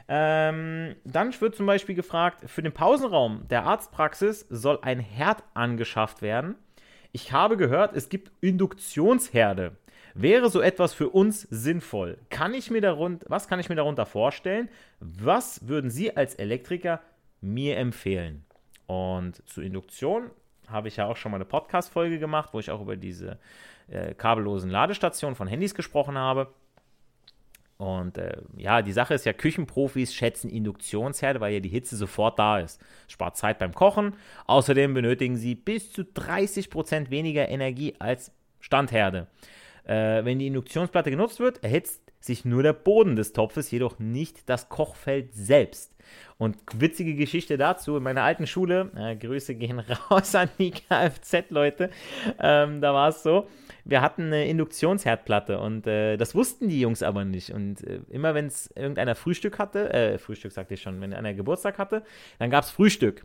Ähm, 0.07 0.95
dann 1.05 1.39
wird 1.41 1.57
zum 1.57 1.67
Beispiel 1.67 1.95
gefragt, 1.95 2.49
für 2.49 2.63
den 2.63 2.73
Pausenraum 2.73 3.47
der 3.49 3.65
Arztpraxis 3.65 4.47
soll 4.51 4.79
ein 4.83 5.01
Herd 5.01 5.43
angeschafft 5.55 6.23
werden 6.23 6.55
ich 7.13 7.33
habe 7.33 7.57
gehört, 7.57 7.95
es 7.97 8.09
gibt 8.09 8.33
Induktionsherde. 8.41 9.77
Wäre 10.15 10.51
so 10.51 10.61
etwas 10.61 10.95
für 10.95 11.11
uns 11.11 11.43
sinnvoll? 11.43 12.19
Kann 12.31 12.55
ich 12.55 12.71
mir 12.71 12.81
darunter, 12.81 13.27
was 13.29 13.47
kann 13.47 13.61
ich 13.61 13.69
mir 13.69 13.77
darunter 13.77 14.07
vorstellen? 14.07 14.69
Was 15.01 15.69
würden 15.69 15.91
Sie 15.91 16.17
als 16.17 16.35
Elektriker 16.35 17.01
mir 17.41 17.77
empfehlen? 17.77 18.45
Und 18.87 19.43
zur 19.49 19.63
Induktion 19.63 20.31
habe 20.67 20.89
ich 20.89 20.97
ja 20.97 21.07
auch 21.07 21.17
schon 21.17 21.31
mal 21.31 21.37
eine 21.37 21.45
Podcast-Folge 21.45 22.19
gemacht, 22.19 22.51
wo 22.53 22.59
ich 22.59 22.71
auch 22.71 22.81
über 22.81 22.97
diese 22.97 23.39
äh, 23.89 24.15
kabellosen 24.15 24.71
Ladestationen 24.71 25.37
von 25.37 25.47
Handys 25.47 25.75
gesprochen 25.75 26.19
habe. 26.19 26.53
Und 27.79 28.19
äh, 28.19 28.37
ja, 28.57 28.83
die 28.83 28.93
Sache 28.93 29.15
ist 29.15 29.25
ja, 29.25 29.33
Küchenprofis 29.33 30.13
schätzen 30.13 30.51
Induktionsherde, 30.51 31.41
weil 31.41 31.55
ja 31.55 31.61
die 31.61 31.69
Hitze 31.69 31.97
sofort 31.97 32.39
da 32.39 32.59
ist. 32.59 32.81
Spart 33.07 33.37
Zeit 33.37 33.61
beim 33.61 33.73
Kochen. 33.73 34.15
Außerdem 34.47 34.95
benötigen 34.95 35.37
sie 35.37 35.55
bis 35.55 35.93
zu 35.93 36.03
30% 36.03 37.11
weniger 37.11 37.49
Energie 37.49 37.95
als 38.01 38.33
Standherde. 38.59 39.29
Äh, 39.85 40.25
wenn 40.25 40.41
die 40.41 40.49
Induktionsplatte 40.49 41.11
genutzt 41.11 41.39
wird, 41.39 41.63
erhitzt 41.63 42.03
sich 42.21 42.45
nur 42.45 42.65
der 42.65 42.73
Boden 42.73 43.15
des 43.15 43.33
Topfes, 43.33 43.71
jedoch 43.71 44.01
nicht 44.01 44.49
das 44.49 44.69
Kochfeld 44.69 45.33
selbst. 45.33 45.95
Und 46.37 46.57
witzige 46.75 47.15
Geschichte 47.15 47.59
dazu, 47.59 47.97
in 47.97 48.03
meiner 48.03 48.23
alten 48.23 48.49
Schule, 48.49 48.91
äh, 48.97 49.15
Grüße 49.15 49.55
gehen 49.55 49.79
raus 50.11 50.35
an 50.35 50.49
die 50.59 50.73
Kfz-Leute, 50.73 51.91
ähm, 52.41 52.81
da 52.81 52.93
war 52.93 53.11
es 53.11 53.23
so, 53.23 53.47
wir 53.89 54.03
hatten 54.03 54.25
eine 54.25 54.47
Induktionsherdplatte 54.47 55.59
und 55.59 55.87
äh, 55.87 56.19
das 56.19 56.35
wussten 56.35 56.69
die 56.69 56.79
Jungs 56.79 57.03
aber 57.03 57.25
nicht. 57.25 57.51
Und 57.51 57.83
äh, 57.83 58.01
immer 58.11 58.35
wenn 58.35 58.47
es 58.47 58.71
irgendeiner 58.77 59.15
Frühstück 59.15 59.59
hatte, 59.59 59.93
äh, 59.93 60.19
Frühstück 60.19 60.53
sagte 60.53 60.75
ich 60.75 60.83
schon, 60.83 61.01
wenn 61.01 61.15
einer 61.15 61.33
Geburtstag 61.33 61.79
hatte, 61.79 62.03
dann 62.39 62.51
gab 62.51 62.65
es 62.65 62.71
Frühstück. 62.71 63.25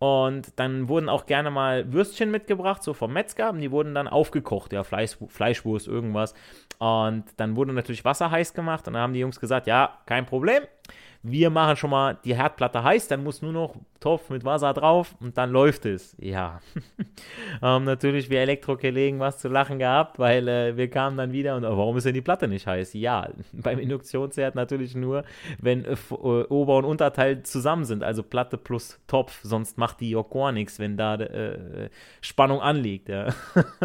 Und 0.00 0.58
dann 0.58 0.88
wurden 0.88 1.08
auch 1.08 1.26
gerne 1.26 1.50
mal 1.50 1.92
Würstchen 1.92 2.30
mitgebracht, 2.30 2.82
so 2.82 2.92
vom 2.92 3.12
Metzger. 3.12 3.50
Und 3.50 3.60
die 3.60 3.70
wurden 3.70 3.94
dann 3.94 4.08
aufgekocht, 4.08 4.72
ja, 4.72 4.82
Fleisch, 4.82 5.16
Fleischwurst, 5.28 5.86
irgendwas. 5.86 6.34
Und 6.78 7.24
dann 7.36 7.54
wurde 7.54 7.72
natürlich 7.72 8.04
Wasser 8.04 8.30
heiß 8.30 8.54
gemacht. 8.54 8.88
Und 8.88 8.94
dann 8.94 9.02
haben 9.02 9.12
die 9.12 9.20
Jungs 9.20 9.38
gesagt, 9.38 9.66
ja, 9.66 9.98
kein 10.06 10.26
Problem 10.26 10.62
wir 11.22 11.50
machen 11.50 11.76
schon 11.76 11.90
mal 11.90 12.18
die 12.24 12.34
Herdplatte 12.34 12.82
heiß, 12.82 13.08
dann 13.08 13.22
muss 13.22 13.42
nur 13.42 13.52
noch 13.52 13.74
Topf 14.00 14.30
mit 14.30 14.44
Wasser 14.44 14.72
drauf 14.72 15.14
und 15.20 15.36
dann 15.36 15.50
läuft 15.50 15.84
es. 15.84 16.16
Ja, 16.18 16.60
haben 17.60 17.84
natürlich 17.86 18.30
wir 18.30 18.40
Elektrokollegen 18.40 19.20
was 19.20 19.38
zu 19.38 19.48
lachen 19.48 19.78
gehabt, 19.78 20.18
weil 20.18 20.48
äh, 20.48 20.76
wir 20.78 20.88
kamen 20.88 21.18
dann 21.18 21.32
wieder 21.32 21.56
und 21.56 21.64
oh, 21.66 21.76
warum 21.76 21.98
ist 21.98 22.04
denn 22.06 22.14
die 22.14 22.22
Platte 22.22 22.48
nicht 22.48 22.66
heiß? 22.66 22.94
Ja, 22.94 23.28
beim 23.52 23.78
Induktionsherd 23.78 24.54
natürlich 24.54 24.94
nur, 24.94 25.24
wenn 25.60 25.84
äh, 25.84 25.92
äh, 25.92 26.14
Ober- 26.14 26.78
und 26.78 26.86
Unterteil 26.86 27.42
zusammen 27.42 27.84
sind, 27.84 28.02
also 28.02 28.22
Platte 28.22 28.56
plus 28.56 28.98
Topf, 29.06 29.40
sonst 29.42 29.76
macht 29.76 30.00
die 30.00 30.16
auch 30.16 30.30
gar 30.30 30.52
nichts, 30.52 30.78
wenn 30.78 30.96
da 30.96 31.16
äh, 31.16 31.90
Spannung 32.22 32.62
anliegt. 32.62 33.10
Ja. 33.10 33.34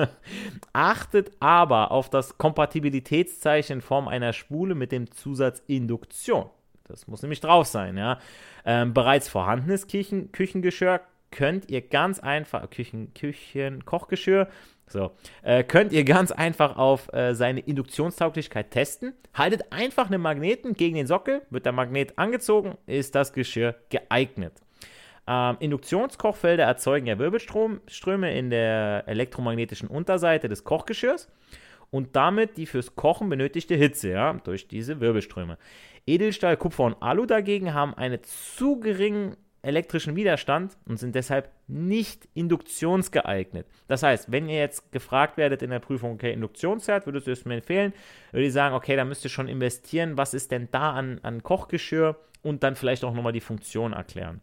Achtet 0.73 1.31
aber 1.41 1.91
auf 1.91 2.09
das 2.09 2.37
Kompatibilitätszeichen 2.37 3.75
in 3.75 3.81
Form 3.81 4.07
einer 4.07 4.31
Spule 4.31 4.73
mit 4.73 4.91
dem 4.93 5.11
Zusatz 5.11 5.61
Induktion. 5.67 6.45
Das 6.87 7.07
muss 7.07 7.21
nämlich 7.21 7.41
drauf 7.41 7.67
sein, 7.67 7.97
ja. 7.97 8.19
Ähm, 8.65 8.93
bereits 8.93 9.27
vorhandenes 9.27 9.87
Küchen, 9.87 10.31
Küchengeschirr 10.31 11.01
könnt 11.31 11.69
ihr 11.69 11.81
ganz 11.81 12.19
einfach, 12.19 12.69
Küchen, 12.69 13.13
Küchen, 13.13 13.85
Kochgeschirr, 13.85 14.47
so, 14.87 15.11
äh, 15.41 15.63
könnt 15.63 15.91
ihr 15.91 16.03
ganz 16.03 16.31
einfach 16.31 16.77
auf 16.77 17.11
äh, 17.11 17.33
seine 17.33 17.59
Induktionstauglichkeit 17.61 18.69
testen. 18.69 19.13
Haltet 19.33 19.71
einfach 19.71 20.07
einen 20.07 20.21
Magneten 20.21 20.75
gegen 20.75 20.95
den 20.95 21.07
Sockel, 21.07 21.41
wird 21.49 21.65
der 21.65 21.71
Magnet 21.71 22.17
angezogen, 22.19 22.77
ist 22.85 23.15
das 23.15 23.33
Geschirr 23.33 23.75
geeignet. 23.89 24.53
Ähm, 25.27 25.57
Induktionskochfelder 25.59 26.65
erzeugen 26.65 27.07
ja 27.07 27.17
Wirbelströme 27.17 28.37
in 28.37 28.51
der 28.51 29.03
elektromagnetischen 29.07 29.87
Unterseite 29.89 30.49
des 30.49 30.63
Kochgeschirrs 30.63 31.31
und 31.89 32.15
damit 32.15 32.57
die 32.57 32.67
fürs 32.67 32.95
Kochen 32.95 33.29
benötigte 33.29 33.75
Hitze, 33.75 34.09
ja, 34.09 34.33
durch 34.33 34.67
diese 34.67 34.99
Wirbelströme. 34.99 35.57
Edelstahl, 36.07 36.57
Kupfer 36.57 36.83
und 36.83 37.01
Alu 37.01 37.25
dagegen 37.25 37.73
haben 37.73 37.93
einen 37.93 38.19
zu 38.23 38.79
geringen 38.79 39.35
elektrischen 39.65 40.15
Widerstand 40.15 40.77
und 40.85 40.97
sind 40.97 41.15
deshalb 41.15 41.49
nicht 41.67 42.29
induktionsgeeignet. 42.35 43.65
Das 43.87 44.03
heißt, 44.03 44.31
wenn 44.31 44.47
ihr 44.47 44.59
jetzt 44.59 44.91
gefragt 44.91 45.37
werdet 45.37 45.63
in 45.63 45.71
der 45.71 45.79
Prüfung, 45.79 46.13
okay, 46.13 46.31
Induktionsherd, 46.33 47.07
würdest 47.07 47.25
du 47.25 47.31
es 47.31 47.45
mir 47.45 47.55
empfehlen, 47.55 47.93
würde 48.31 48.45
ich 48.45 48.53
sagen, 48.53 48.75
okay, 48.75 48.95
da 48.95 49.03
müsst 49.05 49.23
ihr 49.23 49.31
schon 49.31 49.47
investieren, 49.47 50.17
was 50.17 50.35
ist 50.35 50.51
denn 50.51 50.67
da 50.71 50.91
an, 50.91 51.19
an 51.23 51.41
Kochgeschirr 51.41 52.15
und 52.43 52.61
dann 52.61 52.75
vielleicht 52.75 53.03
auch 53.03 53.13
nochmal 53.13 53.33
die 53.33 53.41
Funktion 53.41 53.93
erklären. 53.93 54.41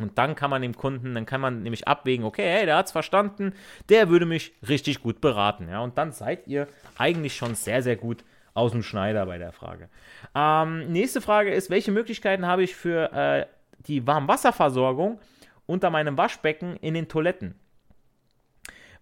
Und 0.00 0.18
dann 0.18 0.34
kann 0.34 0.50
man 0.50 0.62
dem 0.62 0.74
Kunden, 0.74 1.14
dann 1.14 1.26
kann 1.26 1.40
man 1.40 1.62
nämlich 1.62 1.86
abwägen, 1.86 2.24
okay, 2.24 2.48
hey, 2.48 2.66
der 2.66 2.76
hat 2.76 2.86
es 2.86 2.92
verstanden, 2.92 3.52
der 3.88 4.08
würde 4.08 4.26
mich 4.26 4.52
richtig 4.66 5.02
gut 5.02 5.20
beraten. 5.20 5.68
Ja, 5.68 5.80
und 5.80 5.96
dann 5.98 6.10
seid 6.12 6.48
ihr 6.48 6.66
eigentlich 6.96 7.36
schon 7.36 7.54
sehr, 7.54 7.82
sehr 7.82 7.96
gut 7.96 8.24
aus 8.54 8.72
dem 8.72 8.82
Schneider 8.82 9.26
bei 9.26 9.38
der 9.38 9.52
Frage. 9.52 9.88
Ähm, 10.34 10.92
nächste 10.92 11.20
Frage 11.20 11.52
ist, 11.52 11.70
welche 11.70 11.92
Möglichkeiten 11.92 12.46
habe 12.46 12.62
ich 12.62 12.74
für 12.74 13.12
äh, 13.12 13.46
die 13.86 14.06
Warmwasserversorgung 14.06 15.20
unter 15.66 15.90
meinem 15.90 16.16
Waschbecken 16.16 16.76
in 16.76 16.94
den 16.94 17.08
Toiletten? 17.08 17.54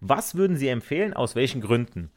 Was 0.01 0.37
würden 0.37 0.57
Sie 0.57 0.69
empfehlen? 0.69 1.15
Aus 1.15 1.35
welchen 1.35 1.61
Gründen? 1.61 2.11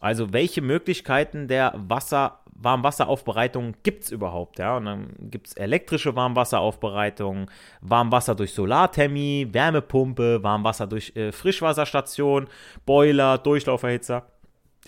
Also 0.00 0.32
welche 0.32 0.62
Möglichkeiten 0.62 1.46
der 1.46 1.72
Wasser, 1.76 2.40
Warmwasseraufbereitung 2.46 3.76
gibt 3.84 4.04
es 4.04 4.10
überhaupt? 4.10 4.58
Ja? 4.58 4.76
Und 4.76 4.86
dann 4.86 5.14
gibt 5.30 5.46
es 5.46 5.52
elektrische 5.54 6.16
Warmwasseraufbereitung, 6.16 7.48
Warmwasser 7.80 8.34
durch 8.34 8.52
Solarthermie, 8.52 9.48
Wärmepumpe, 9.52 10.42
Warmwasser 10.42 10.88
durch 10.88 11.14
äh, 11.14 11.30
Frischwasserstation, 11.30 12.48
Boiler, 12.84 13.38
Durchlauferhitzer 13.38 14.26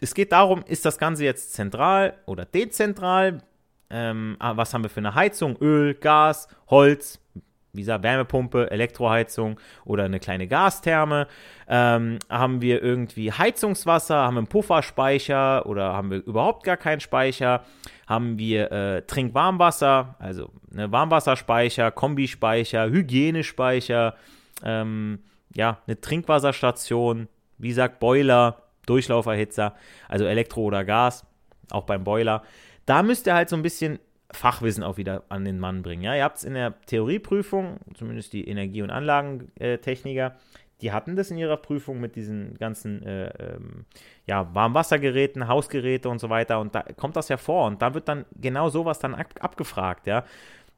es 0.00 0.14
geht 0.14 0.32
darum, 0.32 0.64
ist 0.66 0.84
das 0.84 0.98
Ganze 0.98 1.24
jetzt 1.24 1.54
zentral 1.54 2.14
oder 2.26 2.44
dezentral? 2.44 3.42
Ähm, 3.90 4.36
ah, 4.38 4.56
was 4.56 4.74
haben 4.74 4.82
wir 4.82 4.90
für 4.90 5.00
eine 5.00 5.14
Heizung? 5.14 5.56
Öl, 5.60 5.94
Gas, 5.94 6.48
Holz, 6.68 7.20
wie 7.74 7.82
gesagt, 7.82 8.02
Wärmepumpe, 8.02 8.70
Elektroheizung 8.70 9.58
oder 9.84 10.04
eine 10.04 10.20
kleine 10.20 10.46
Gastherme? 10.46 11.26
Ähm, 11.68 12.18
haben 12.30 12.60
wir 12.60 12.82
irgendwie 12.82 13.32
Heizungswasser? 13.32 14.16
Haben 14.16 14.34
wir 14.34 14.38
einen 14.38 14.46
Pufferspeicher 14.46 15.66
oder 15.66 15.92
haben 15.92 16.10
wir 16.10 16.18
überhaupt 16.24 16.64
gar 16.64 16.76
keinen 16.76 17.00
Speicher? 17.00 17.64
Haben 18.06 18.38
wir 18.38 18.70
äh, 18.70 19.02
Trinkwarmwasser, 19.02 20.14
also 20.18 20.50
eine 20.72 20.92
Warmwasserspeicher, 20.92 21.90
Kombispeicher, 21.90 22.90
Hygienespeicher, 22.90 24.14
ähm, 24.62 25.20
ja, 25.54 25.78
eine 25.86 26.00
Trinkwasserstation, 26.00 27.28
wie 27.58 27.68
gesagt, 27.68 28.00
Boiler, 28.00 28.63
Durchlauferhitzer, 28.86 29.74
also 30.08 30.24
Elektro 30.24 30.62
oder 30.62 30.84
Gas, 30.84 31.26
auch 31.70 31.84
beim 31.84 32.04
Boiler. 32.04 32.42
Da 32.86 33.02
müsst 33.02 33.26
ihr 33.26 33.34
halt 33.34 33.48
so 33.48 33.56
ein 33.56 33.62
bisschen 33.62 33.98
Fachwissen 34.30 34.82
auch 34.82 34.96
wieder 34.96 35.22
an 35.28 35.44
den 35.44 35.58
Mann 35.58 35.82
bringen. 35.82 36.02
Ja? 36.02 36.14
Ihr 36.14 36.24
habt 36.24 36.38
es 36.38 36.44
in 36.44 36.54
der 36.54 36.80
Theorieprüfung, 36.86 37.78
zumindest 37.94 38.32
die 38.32 38.48
Energie- 38.48 38.82
und 38.82 38.90
Anlagentechniker, 38.90 40.36
die 40.80 40.92
hatten 40.92 41.16
das 41.16 41.30
in 41.30 41.38
ihrer 41.38 41.56
Prüfung 41.56 42.00
mit 42.00 42.16
diesen 42.16 42.58
ganzen 42.58 43.02
äh, 43.04 43.28
ähm, 43.38 43.86
ja, 44.26 44.52
Warmwassergeräten, 44.54 45.48
Hausgeräte 45.48 46.08
und 46.08 46.18
so 46.18 46.30
weiter. 46.30 46.60
Und 46.60 46.74
da 46.74 46.82
kommt 46.82 47.16
das 47.16 47.28
ja 47.28 47.36
vor. 47.36 47.66
Und 47.66 47.80
da 47.80 47.94
wird 47.94 48.08
dann 48.08 48.26
genau 48.34 48.68
sowas 48.68 48.98
dann 48.98 49.14
ab 49.14 49.28
abgefragt. 49.40 50.06
Ja? 50.06 50.24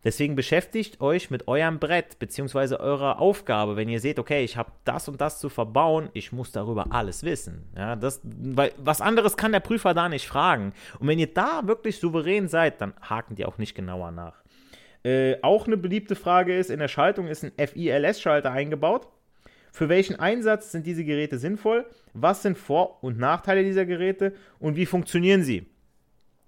Deswegen 0.06 0.36
beschäftigt 0.36 1.00
euch 1.00 1.32
mit 1.32 1.48
eurem 1.48 1.80
Brett 1.80 2.20
bzw. 2.20 2.76
eurer 2.76 3.18
Aufgabe, 3.18 3.74
wenn 3.74 3.88
ihr 3.88 3.98
seht, 3.98 4.20
okay, 4.20 4.44
ich 4.44 4.56
habe 4.56 4.70
das 4.84 5.08
und 5.08 5.20
das 5.20 5.40
zu 5.40 5.48
verbauen, 5.48 6.10
ich 6.12 6.30
muss 6.30 6.52
darüber 6.52 6.92
alles 6.92 7.24
wissen. 7.24 7.64
Ja, 7.76 7.96
das, 7.96 8.20
weil 8.22 8.70
was 8.76 9.00
anderes 9.00 9.36
kann 9.36 9.50
der 9.50 9.58
Prüfer 9.58 9.94
da 9.94 10.08
nicht 10.08 10.28
fragen. 10.28 10.74
Und 11.00 11.08
wenn 11.08 11.18
ihr 11.18 11.34
da 11.34 11.62
wirklich 11.64 11.98
souverän 11.98 12.46
seid, 12.46 12.80
dann 12.80 12.94
haken 13.00 13.34
die 13.34 13.46
auch 13.46 13.58
nicht 13.58 13.74
genauer 13.74 14.12
nach. 14.12 14.44
Äh, 15.02 15.38
auch 15.42 15.66
eine 15.66 15.76
beliebte 15.76 16.14
Frage 16.14 16.56
ist, 16.56 16.70
in 16.70 16.78
der 16.78 16.86
Schaltung 16.86 17.26
ist 17.26 17.42
ein 17.42 17.50
FILS-Schalter 17.56 18.52
eingebaut. 18.52 19.08
Für 19.72 19.88
welchen 19.88 20.20
Einsatz 20.20 20.70
sind 20.70 20.86
diese 20.86 21.04
Geräte 21.04 21.36
sinnvoll? 21.36 21.84
Was 22.14 22.42
sind 22.42 22.56
Vor- 22.56 23.02
und 23.02 23.18
Nachteile 23.18 23.64
dieser 23.64 23.86
Geräte 23.86 24.34
und 24.60 24.76
wie 24.76 24.86
funktionieren 24.86 25.42
sie? 25.42 25.66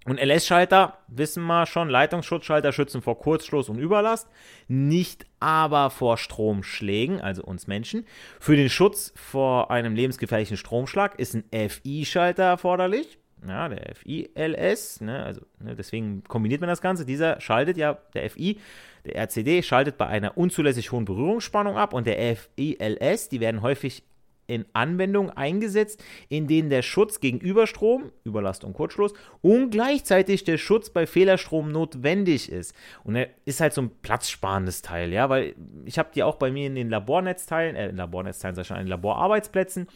Und 0.09 0.19
LS-Schalter, 0.19 0.97
wissen 1.07 1.43
wir 1.45 1.67
schon, 1.67 1.87
Leitungsschutzschalter 1.87 2.71
schützen 2.71 3.03
vor 3.03 3.19
Kurzschluss 3.19 3.69
und 3.69 3.77
Überlast, 3.77 4.27
nicht 4.67 5.27
aber 5.39 5.91
vor 5.91 6.17
Stromschlägen, 6.17 7.21
also 7.21 7.43
uns 7.43 7.67
Menschen. 7.67 8.07
Für 8.39 8.55
den 8.55 8.71
Schutz 8.71 9.13
vor 9.15 9.69
einem 9.69 9.93
lebensgefährlichen 9.93 10.57
Stromschlag 10.57 11.19
ist 11.19 11.35
ein 11.35 11.69
FI-Schalter 11.69 12.43
erforderlich. 12.43 13.19
Ja, 13.47 13.69
der 13.69 13.95
FI-LS, 13.95 15.01
ne, 15.01 15.23
also 15.23 15.41
ne, 15.59 15.75
deswegen 15.75 16.23
kombiniert 16.23 16.61
man 16.61 16.69
das 16.69 16.81
Ganze. 16.81 17.05
Dieser 17.05 17.39
schaltet 17.39 17.77
ja, 17.77 17.99
der 18.15 18.31
FI, 18.31 18.59
der 19.05 19.15
RCD 19.15 19.61
schaltet 19.61 19.99
bei 19.99 20.07
einer 20.07 20.37
unzulässig 20.37 20.91
hohen 20.91 21.05
Berührungsspannung 21.05 21.77
ab 21.77 21.93
und 21.93 22.07
der 22.07 22.35
FI-LS, 22.35 23.29
die 23.29 23.39
werden 23.39 23.61
häufig 23.61 24.03
in 24.49 24.65
Anwendungen 24.73 25.29
eingesetzt, 25.29 26.03
in 26.27 26.47
denen 26.47 26.69
der 26.69 26.81
Schutz 26.81 27.19
gegen 27.19 27.39
Überstrom, 27.39 28.11
Überlast 28.23 28.63
und 28.63 28.73
Kurzschluss 28.73 29.13
und 29.41 29.69
gleichzeitig 29.69 30.43
der 30.43 30.57
Schutz 30.57 30.89
bei 30.89 31.05
Fehlerstrom 31.05 31.71
notwendig 31.71 32.51
ist. 32.51 32.75
Und 33.03 33.15
er 33.15 33.29
ist 33.45 33.61
halt 33.61 33.73
so 33.73 33.81
ein 33.81 33.91
platzsparendes 34.01 34.81
Teil, 34.81 35.13
ja, 35.13 35.29
weil 35.29 35.55
ich 35.85 35.99
habe 35.99 36.09
die 36.13 36.23
auch 36.23 36.35
bei 36.35 36.51
mir 36.51 36.67
in 36.67 36.75
den 36.75 36.89
Labornetzteilen, 36.89 37.75
äh, 37.75 37.91
Labornetzteilen, 37.91 38.55
sag 38.55 38.63
ich 38.63 38.67
schon, 38.67 38.77
in 38.77 38.87
Laborarbeitsplätzen 38.87 39.87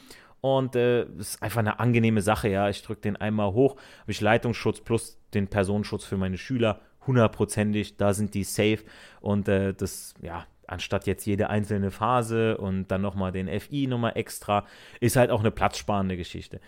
und 0.41 0.75
äh, 0.75 1.05
ist 1.17 1.41
einfach 1.41 1.59
eine 1.59 1.79
angenehme 1.79 2.21
Sache, 2.21 2.49
ja. 2.49 2.69
Ich 2.69 2.83
drücke 2.83 3.01
den 3.01 3.15
einmal 3.15 3.53
hoch, 3.53 3.75
habe 4.01 4.11
ich 4.11 4.21
Leitungsschutz 4.21 4.81
plus 4.81 5.17
den 5.33 5.47
Personenschutz 5.47 6.05
für 6.05 6.17
meine 6.17 6.37
Schüler, 6.37 6.81
hundertprozentig, 7.07 7.97
da 7.97 8.13
sind 8.13 8.33
die 8.33 8.43
safe 8.43 8.79
und 9.19 9.47
äh, 9.47 9.73
das, 9.73 10.13
ja, 10.21 10.45
anstatt 10.67 11.07
jetzt 11.07 11.25
jede 11.25 11.49
einzelne 11.49 11.91
Phase 11.91 12.57
und 12.57 12.87
dann 12.87 13.01
nochmal 13.01 13.31
den 13.31 13.47
FI 13.59 13.87
nochmal 13.87 14.13
extra, 14.15 14.65
ist 14.99 15.15
halt 15.15 15.31
auch 15.31 15.39
eine 15.39 15.51
platzsparende 15.51 16.17
Geschichte. 16.17 16.59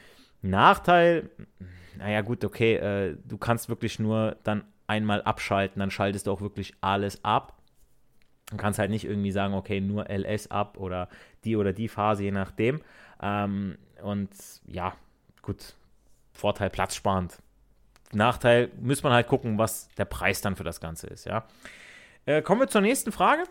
Nachteil, 0.41 1.29
naja 1.97 2.21
gut, 2.21 2.43
okay, 2.43 2.75
äh, 2.75 3.17
du 3.25 3.37
kannst 3.37 3.69
wirklich 3.69 3.99
nur 3.99 4.37
dann 4.43 4.63
einmal 4.87 5.21
abschalten, 5.23 5.79
dann 5.79 5.91
schaltest 5.91 6.27
du 6.27 6.31
auch 6.31 6.41
wirklich 6.41 6.73
alles 6.81 7.23
ab. 7.23 7.57
Du 8.51 8.57
kannst 8.57 8.77
halt 8.77 8.91
nicht 8.91 9.05
irgendwie 9.05 9.31
sagen, 9.31 9.55
okay, 9.55 9.81
nur 9.81 10.09
LS 10.09 10.51
ab 10.51 10.77
oder 10.77 11.09
die 11.43 11.55
oder 11.55 11.73
die 11.73 11.87
Phase, 11.87 12.23
je 12.23 12.31
nachdem. 12.31 12.81
Ähm, 13.21 13.77
und 14.03 14.29
ja, 14.67 14.93
gut, 15.41 15.73
Vorteil 16.31 16.69
platzsparend. 16.69 17.41
Nachteil 18.11 18.69
muss 18.79 19.01
man 19.01 19.13
halt 19.13 19.27
gucken, 19.27 19.57
was 19.57 19.89
der 19.97 20.05
Preis 20.05 20.41
dann 20.41 20.55
für 20.55 20.63
das 20.63 20.79
Ganze 20.79 21.07
ist, 21.07 21.25
ja. 21.25 21.45
Äh, 22.25 22.41
kommen 22.41 22.61
wir 22.61 22.67
zur 22.67 22.81
nächsten 22.81 23.11
Frage. 23.11 23.43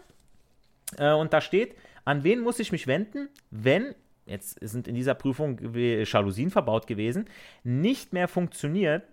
Äh, 0.99 1.13
und 1.13 1.33
da 1.33 1.41
steht, 1.41 1.77
an 2.05 2.25
wen 2.25 2.41
muss 2.41 2.59
ich 2.59 2.73
mich 2.73 2.87
wenden, 2.87 3.29
wenn, 3.51 3.95
jetzt 4.27 4.59
sind 4.61 4.89
in 4.89 4.95
dieser 4.95 5.15
Prüfung 5.15 5.59
Jalousien 5.75 6.51
verbaut 6.51 6.87
gewesen, 6.87 7.27
nicht 7.63 8.13
mehr 8.13 8.29
funktioniert, 8.29 9.05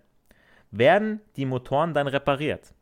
werden 0.70 1.20
die 1.36 1.46
Motoren 1.46 1.94
dann 1.94 2.06
repariert. 2.06 2.72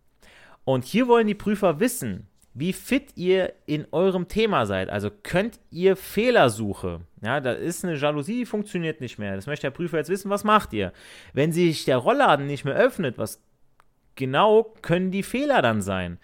Und 0.64 0.84
hier 0.84 1.08
wollen 1.08 1.26
die 1.26 1.34
Prüfer 1.34 1.80
wissen, 1.80 2.28
wie 2.54 2.72
fit 2.72 3.16
ihr 3.16 3.52
in 3.66 3.86
eurem 3.92 4.28
Thema 4.28 4.66
seid. 4.66 4.90
Also 4.90 5.10
könnt 5.22 5.60
ihr 5.70 5.96
Fehlersuche. 5.96 7.00
Ja, 7.22 7.40
da 7.40 7.52
ist 7.52 7.84
eine 7.84 7.96
Jalousie, 7.96 8.40
die 8.40 8.46
funktioniert 8.46 9.00
nicht 9.00 9.18
mehr. 9.18 9.36
Das 9.36 9.46
möchte 9.46 9.66
der 9.66 9.70
Prüfer 9.70 9.98
jetzt 9.98 10.10
wissen, 10.10 10.30
was 10.30 10.44
macht 10.44 10.72
ihr? 10.72 10.92
Wenn 11.32 11.52
sich 11.52 11.84
der 11.84 11.98
Rollladen 11.98 12.46
nicht 12.46 12.64
mehr 12.64 12.74
öffnet, 12.74 13.18
was 13.18 13.40
genau 14.16 14.74
können 14.82 15.10
die 15.10 15.22
Fehler 15.22 15.62
dann 15.62 15.80
sein? 15.80 16.18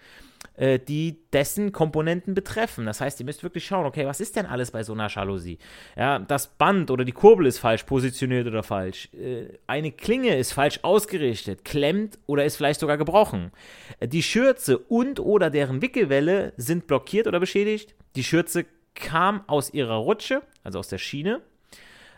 Äh, 0.57 0.79
die 0.79 1.19
dessen 1.31 1.71
Komponenten 1.71 2.33
betreffen. 2.33 2.87
Das 2.87 2.99
heißt, 2.99 3.19
ihr 3.19 3.27
müsst 3.27 3.43
wirklich 3.43 3.65
schauen, 3.65 3.85
okay, 3.85 4.07
was 4.07 4.19
ist 4.19 4.35
denn 4.35 4.47
alles 4.47 4.71
bei 4.71 4.81
so 4.81 4.93
einer 4.93 5.07
Jalousie? 5.07 5.59
Ja, 5.95 6.17
das 6.17 6.47
Band 6.47 6.89
oder 6.89 7.05
die 7.05 7.11
Kurbel 7.11 7.45
ist 7.45 7.59
falsch 7.59 7.83
positioniert 7.83 8.47
oder 8.47 8.63
falsch. 8.63 9.09
Äh, 9.13 9.59
eine 9.67 9.91
Klinge 9.91 10.35
ist 10.35 10.53
falsch 10.53 10.79
ausgerichtet, 10.81 11.63
klemmt 11.63 12.17
oder 12.25 12.43
ist 12.43 12.55
vielleicht 12.55 12.79
sogar 12.79 12.97
gebrochen. 12.97 13.51
Äh, 13.99 14.07
die 14.07 14.23
Schürze 14.23 14.79
und 14.79 15.19
oder 15.19 15.51
deren 15.51 15.83
Wickelwelle 15.83 16.53
sind 16.57 16.87
blockiert 16.87 17.27
oder 17.27 17.39
beschädigt. 17.39 17.93
Die 18.15 18.23
Schürze 18.23 18.65
kam 18.95 19.43
aus 19.45 19.71
ihrer 19.71 19.97
Rutsche, 19.97 20.41
also 20.63 20.79
aus 20.79 20.87
der 20.87 20.97
Schiene. 20.97 21.41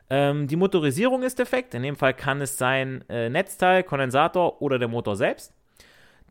Ähm, 0.10 0.47
die 0.47 0.56
Motorisierung 0.56 1.23
ist 1.23 1.39
defekt. 1.39 1.73
In 1.73 1.84
dem 1.84 1.97
Fall 1.97 2.13
kann 2.13 2.39
es 2.39 2.58
sein 2.58 3.04
Netzteil, 3.10 3.84
Kondensator 3.84 4.62
oder 4.62 4.80
der 4.80 4.88
Motor 4.88 5.17
selbst. 5.17 5.54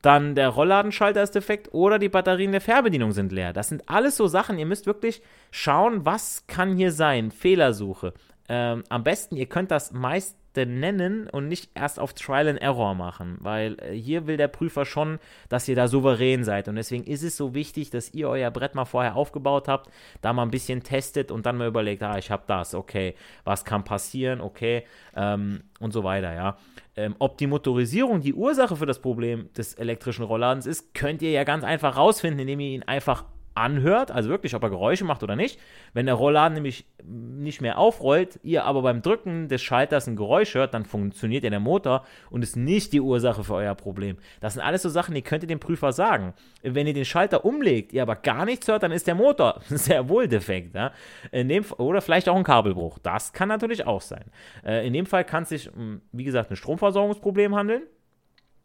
Dann 0.02 0.34
der 0.34 0.48
Rollladenschalter 0.48 1.22
ist 1.22 1.34
defekt 1.34 1.68
oder 1.72 1.98
die 1.98 2.08
Batterien 2.08 2.52
der 2.52 2.60
Fernbedienung 2.60 3.12
sind 3.12 3.32
leer. 3.32 3.52
Das 3.52 3.68
sind 3.68 3.88
alles 3.88 4.16
so 4.16 4.26
Sachen. 4.26 4.58
Ihr 4.58 4.66
müsst 4.66 4.86
wirklich 4.86 5.22
schauen, 5.50 6.04
was 6.04 6.44
kann 6.46 6.76
hier 6.76 6.92
sein. 6.92 7.30
Fehlersuche. 7.30 8.12
Ähm, 8.48 8.84
am 8.88 9.04
besten, 9.04 9.36
ihr 9.36 9.46
könnt 9.46 9.70
das 9.70 9.92
meist 9.92 10.36
nennen 10.66 11.28
und 11.28 11.48
nicht 11.48 11.70
erst 11.74 12.00
auf 12.00 12.14
Trial 12.14 12.48
and 12.48 12.60
Error 12.60 12.94
machen, 12.94 13.36
weil 13.40 13.76
äh, 13.80 13.92
hier 13.92 14.26
will 14.26 14.36
der 14.36 14.48
Prüfer 14.48 14.84
schon, 14.84 15.18
dass 15.48 15.68
ihr 15.68 15.76
da 15.76 15.88
souverän 15.88 16.44
seid 16.44 16.68
und 16.68 16.76
deswegen 16.76 17.04
ist 17.04 17.22
es 17.22 17.36
so 17.36 17.54
wichtig, 17.54 17.90
dass 17.90 18.12
ihr 18.14 18.28
euer 18.28 18.50
Brett 18.50 18.74
mal 18.74 18.84
vorher 18.84 19.16
aufgebaut 19.16 19.68
habt, 19.68 19.90
da 20.20 20.32
mal 20.32 20.42
ein 20.42 20.50
bisschen 20.50 20.82
testet 20.82 21.30
und 21.30 21.46
dann 21.46 21.56
mal 21.56 21.68
überlegt, 21.68 22.02
ah, 22.02 22.18
ich 22.18 22.30
habe 22.30 22.44
das, 22.46 22.74
okay, 22.74 23.14
was 23.44 23.64
kann 23.64 23.84
passieren, 23.84 24.40
okay, 24.40 24.84
ähm, 25.14 25.62
und 25.80 25.92
so 25.92 26.04
weiter, 26.04 26.34
ja. 26.34 26.56
Ähm, 26.96 27.14
ob 27.18 27.38
die 27.38 27.46
Motorisierung 27.46 28.20
die 28.20 28.34
Ursache 28.34 28.74
für 28.74 28.86
das 28.86 29.00
Problem 29.00 29.52
des 29.52 29.74
elektrischen 29.74 30.24
Rollladens 30.24 30.66
ist, 30.66 30.94
könnt 30.94 31.22
ihr 31.22 31.30
ja 31.30 31.44
ganz 31.44 31.62
einfach 31.62 31.96
rausfinden, 31.96 32.40
indem 32.40 32.60
ihr 32.60 32.70
ihn 32.70 32.82
einfach 32.82 33.24
anhört, 33.58 34.10
also 34.10 34.28
wirklich, 34.28 34.54
ob 34.54 34.62
er 34.62 34.70
Geräusche 34.70 35.04
macht 35.04 35.22
oder 35.22 35.36
nicht. 35.36 35.58
Wenn 35.92 36.06
der 36.06 36.14
Rollladen 36.14 36.54
nämlich 36.54 36.86
nicht 37.04 37.60
mehr 37.60 37.78
aufrollt, 37.78 38.38
ihr 38.42 38.64
aber 38.64 38.82
beim 38.82 39.02
Drücken 39.02 39.48
des 39.48 39.62
Schalters 39.62 40.06
ein 40.06 40.16
Geräusch 40.16 40.54
hört, 40.54 40.74
dann 40.74 40.84
funktioniert 40.84 41.44
ja 41.44 41.50
der 41.50 41.60
Motor 41.60 42.04
und 42.30 42.42
ist 42.42 42.56
nicht 42.56 42.92
die 42.92 43.00
Ursache 43.00 43.44
für 43.44 43.54
euer 43.54 43.74
Problem. 43.74 44.16
Das 44.40 44.54
sind 44.54 44.62
alles 44.62 44.82
so 44.82 44.88
Sachen, 44.88 45.14
die 45.14 45.22
könnt 45.22 45.42
ihr 45.42 45.48
dem 45.48 45.60
Prüfer 45.60 45.92
sagen. 45.92 46.34
Wenn 46.62 46.86
ihr 46.86 46.94
den 46.94 47.04
Schalter 47.04 47.44
umlegt, 47.44 47.92
ihr 47.92 48.02
aber 48.02 48.16
gar 48.16 48.44
nichts 48.44 48.68
hört, 48.68 48.82
dann 48.82 48.92
ist 48.92 49.06
der 49.06 49.14
Motor 49.14 49.60
sehr 49.68 50.08
wohl 50.08 50.28
defekt. 50.28 50.74
Ja? 50.74 50.92
Dem, 51.32 51.64
oder 51.78 52.00
vielleicht 52.00 52.28
auch 52.28 52.36
ein 52.36 52.44
Kabelbruch. 52.44 52.98
Das 52.98 53.32
kann 53.32 53.48
natürlich 53.48 53.86
auch 53.86 54.00
sein. 54.00 54.24
Äh, 54.64 54.86
in 54.86 54.92
dem 54.92 55.06
Fall 55.06 55.24
kann 55.24 55.42
es 55.42 55.48
sich, 55.48 55.66
hm, 55.66 56.00
wie 56.12 56.24
gesagt, 56.24 56.50
ein 56.50 56.56
Stromversorgungsproblem 56.56 57.54
handeln, 57.54 57.82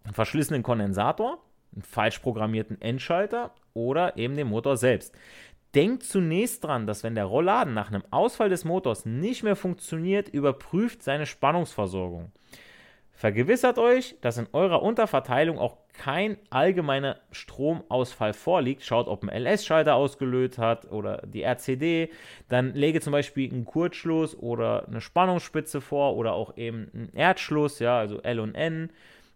einen 0.03 0.13
verschlissenen 0.13 0.63
Kondensator, 0.63 1.39
einen 1.73 1.81
falsch 1.81 2.19
programmierten 2.19 2.79
Endschalter 2.81 3.51
oder 3.73 4.17
eben 4.17 4.35
den 4.35 4.47
Motor 4.47 4.77
selbst. 4.77 5.13
Denkt 5.75 6.03
zunächst 6.03 6.63
dran, 6.63 6.85
dass 6.85 7.03
wenn 7.03 7.15
der 7.15 7.25
Rollladen 7.25 7.73
nach 7.73 7.87
einem 7.87 8.03
Ausfall 8.11 8.49
des 8.49 8.63
Motors 8.63 9.05
nicht 9.05 9.41
mehr 9.41 9.55
funktioniert, 9.55 10.29
überprüft 10.29 11.01
seine 11.01 11.25
Spannungsversorgung. 11.25 12.31
Vergewissert 13.15 13.77
euch, 13.77 14.15
dass 14.21 14.37
in 14.37 14.47
eurer 14.53 14.81
Unterverteilung 14.81 15.57
auch 15.57 15.77
kein 15.93 16.37
allgemeiner 16.49 17.19
Stromausfall 17.31 18.33
vorliegt. 18.33 18.83
Schaut, 18.83 19.07
ob 19.07 19.23
ein 19.23 19.29
LS-Schalter 19.29 19.95
ausgelöst 19.95 20.57
hat 20.57 20.91
oder 20.91 21.21
die 21.25 21.43
RCD. 21.43 22.09
Dann 22.49 22.73
lege 22.73 23.01
zum 23.01 23.13
Beispiel 23.13 23.51
einen 23.51 23.65
Kurzschluss 23.65 24.35
oder 24.37 24.87
eine 24.87 24.99
Spannungsspitze 24.99 25.79
vor 25.79 26.15
oder 26.15 26.33
auch 26.33 26.57
eben 26.57 26.89
einen 26.93 27.13
Erdschluss, 27.13 27.79
ja, 27.79 27.97
also 27.97 28.21
L 28.21 28.39
und 28.39 28.55
N 28.55 28.89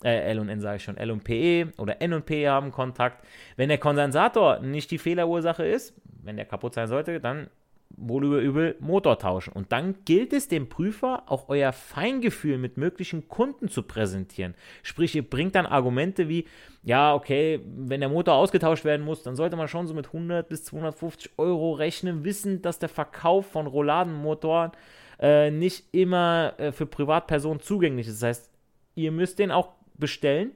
äh, 0.04 0.30
L 0.32 0.40
und 0.40 0.50
N 0.50 0.62
sage 0.62 0.78
ich 0.78 0.84
schon, 0.84 0.98
L 0.98 1.12
und 1.12 1.24
PE 1.24 1.74
oder 1.78 2.02
N 2.02 2.14
und 2.14 2.26
P 2.26 2.48
haben 2.48 2.72
Kontakt. 2.72 3.26
Wenn 3.56 3.70
der 3.70 3.78
Kondensator 3.78 4.60
nicht 4.60 4.92
die 4.92 4.98
Fehlerursache 4.98 5.66
ist, 5.66 5.94
wenn 6.24 6.36
der 6.36 6.46
kaputt 6.46 6.74
sein 6.74 6.88
sollte, 6.88 7.20
dann 7.20 7.50
wohl 7.96 8.26
über 8.26 8.40
übel 8.40 8.76
Motor 8.80 9.18
tauschen. 9.18 9.54
Und 9.54 9.72
dann 9.72 9.96
gilt 10.06 10.34
es 10.34 10.48
dem 10.48 10.70
Prüfer 10.70 11.24
auch 11.28 11.50
euer 11.50 11.72
Feingefühl 11.72 12.58
mit 12.58 12.78
möglichen 12.78 13.28
Kunden 13.28 13.70
zu 13.70 13.84
präsentieren. 13.84 14.56
Sprich, 14.84 15.16
ihr 15.16 15.28
bringt 15.28 15.56
dann 15.56 15.66
Argumente 15.66 16.28
wie, 16.28 16.46
ja, 16.84 17.16
okay, 17.16 17.60
wenn 17.66 18.02
der 18.02 18.10
Motor 18.10 18.36
ausgetauscht 18.36 18.86
werden 18.86 19.06
muss, 19.06 19.24
dann 19.24 19.36
sollte 19.36 19.56
man 19.56 19.68
schon 19.68 19.88
so 19.88 19.94
mit 19.94 20.08
100 20.08 20.48
bis 20.48 20.66
250 20.66 21.32
Euro 21.38 21.74
rechnen, 21.74 22.24
wissen, 22.24 22.62
dass 22.62 22.80
der 22.80 22.90
Verkauf 22.90 23.48
von 23.48 23.68
Rouladenmotoren 23.68 24.72
äh, 25.20 25.50
nicht 25.50 25.86
immer 25.94 26.54
äh, 26.58 26.72
für 26.72 26.86
Privatpersonen 26.86 27.62
zugänglich 27.62 28.08
ist. 28.08 28.22
Das 28.22 28.30
heißt, 28.30 28.52
ihr 28.96 29.12
müsst 29.12 29.40
den 29.40 29.52
auch 29.52 29.77
bestellen. 30.00 30.52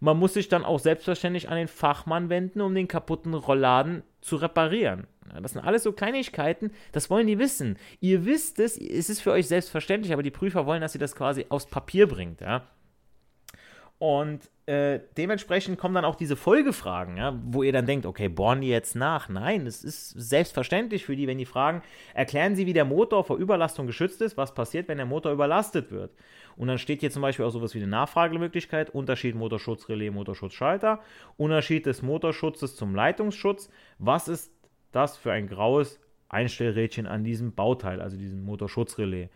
Man 0.00 0.18
muss 0.18 0.34
sich 0.34 0.48
dann 0.48 0.64
auch 0.64 0.78
selbstverständlich 0.78 1.48
an 1.48 1.56
den 1.56 1.68
Fachmann 1.68 2.28
wenden, 2.28 2.60
um 2.60 2.74
den 2.74 2.88
kaputten 2.88 3.34
Rollladen 3.34 4.02
zu 4.20 4.36
reparieren. 4.36 5.06
Das 5.40 5.52
sind 5.52 5.62
alles 5.62 5.82
so 5.82 5.92
Kleinigkeiten, 5.92 6.70
das 6.92 7.10
wollen 7.10 7.26
die 7.26 7.38
wissen. 7.38 7.78
Ihr 8.00 8.24
wisst 8.24 8.58
es, 8.58 8.76
es 8.76 9.10
ist 9.10 9.20
für 9.20 9.32
euch 9.32 9.48
selbstverständlich, 9.48 10.12
aber 10.12 10.22
die 10.22 10.30
Prüfer 10.30 10.66
wollen, 10.66 10.80
dass 10.80 10.94
ihr 10.94 11.00
das 11.00 11.16
quasi 11.16 11.46
aufs 11.48 11.66
Papier 11.66 12.06
bringt. 12.06 12.40
Ja? 12.40 12.66
Und 13.98 14.50
äh, 14.66 14.98
dementsprechend 15.16 15.78
kommen 15.78 15.94
dann 15.94 16.04
auch 16.04 16.16
diese 16.16 16.34
Folgefragen, 16.34 17.16
ja, 17.16 17.40
wo 17.44 17.62
ihr 17.62 17.72
dann 17.72 17.86
denkt, 17.86 18.04
okay, 18.04 18.28
bohren 18.28 18.60
die 18.60 18.68
jetzt 18.68 18.96
nach? 18.96 19.28
Nein, 19.28 19.64
es 19.64 19.84
ist 19.84 20.10
selbstverständlich 20.10 21.04
für 21.04 21.14
die, 21.14 21.28
wenn 21.28 21.38
die 21.38 21.46
fragen, 21.46 21.82
erklären 22.14 22.56
Sie, 22.56 22.66
wie 22.66 22.72
der 22.72 22.84
Motor 22.84 23.22
vor 23.22 23.36
Überlastung 23.36 23.86
geschützt 23.86 24.20
ist, 24.22 24.36
was 24.36 24.54
passiert, 24.54 24.88
wenn 24.88 24.96
der 24.96 25.06
Motor 25.06 25.30
überlastet 25.30 25.92
wird. 25.92 26.10
Und 26.56 26.66
dann 26.66 26.78
steht 26.78 27.00
hier 27.00 27.12
zum 27.12 27.22
Beispiel 27.22 27.44
auch 27.44 27.50
sowas 27.50 27.74
wie 27.74 27.78
eine 27.78 27.86
Nachfragemöglichkeit, 27.86 28.90
Unterschied 28.90 29.36
Motorschutzrelais, 29.36 30.10
Motorschutzschalter, 30.10 31.00
Unterschied 31.36 31.86
des 31.86 32.02
Motorschutzes 32.02 32.74
zum 32.74 32.94
Leitungsschutz, 32.96 33.70
was 33.98 34.26
ist 34.26 34.52
das 34.90 35.16
für 35.16 35.30
ein 35.30 35.46
graues 35.46 36.00
Einstellrädchen 36.28 37.06
an 37.06 37.22
diesem 37.22 37.54
Bauteil, 37.54 38.00
also 38.00 38.16
diesem 38.16 38.42
Motorschutzrelais. 38.42 39.28